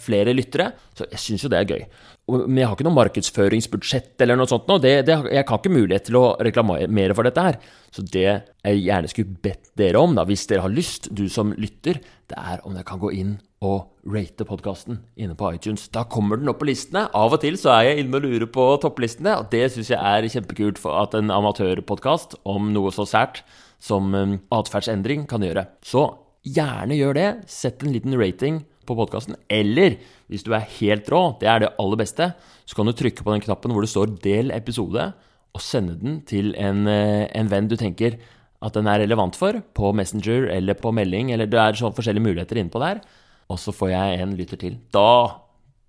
[0.03, 0.71] flere lyttere.
[0.97, 1.87] Så jeg syns jo det er gøy.
[2.27, 4.81] Men jeg har ikke noe markedsføringsbudsjett eller noe sånt nå.
[4.83, 7.59] Det, det, jeg har ikke mulighet til å reklamere for dette her.
[7.95, 11.55] Så det jeg gjerne skulle bedt dere om, da, hvis dere har lyst, du som
[11.55, 15.87] lytter, det er om dere kan gå inn og rate podkasten inne på iTunes.
[15.95, 17.07] Da kommer den opp på listene.
[17.15, 20.03] Av og til så er jeg inne og lurer på topplistene, og det syns jeg
[20.03, 23.45] er kjempekult for at en amatørpodkast om noe så sært
[23.83, 25.69] som um, atferdsendring kan gjøre.
[25.85, 26.09] Så
[26.47, 27.29] gjerne gjør det.
[27.51, 29.37] Sett en liten rating på podkasten.
[29.53, 29.99] Eller
[30.31, 32.31] hvis du er helt rå, det er det aller beste,
[32.67, 35.13] så kan du trykke på den knappen hvor det står 'del episode',
[35.57, 38.19] og sende den til en, eh, en venn du tenker
[38.63, 42.25] at den er relevant for, på Messenger eller på melding, eller det er sånn forskjellige
[42.25, 43.01] muligheter innpå der.
[43.49, 44.79] Og så får jeg en lytter til.
[44.93, 45.41] Da,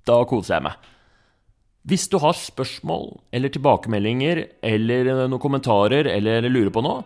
[0.05, 0.75] da koser jeg meg.
[1.87, 7.05] Hvis du har spørsmål eller tilbakemeldinger eller noen kommentarer eller lurer på noe,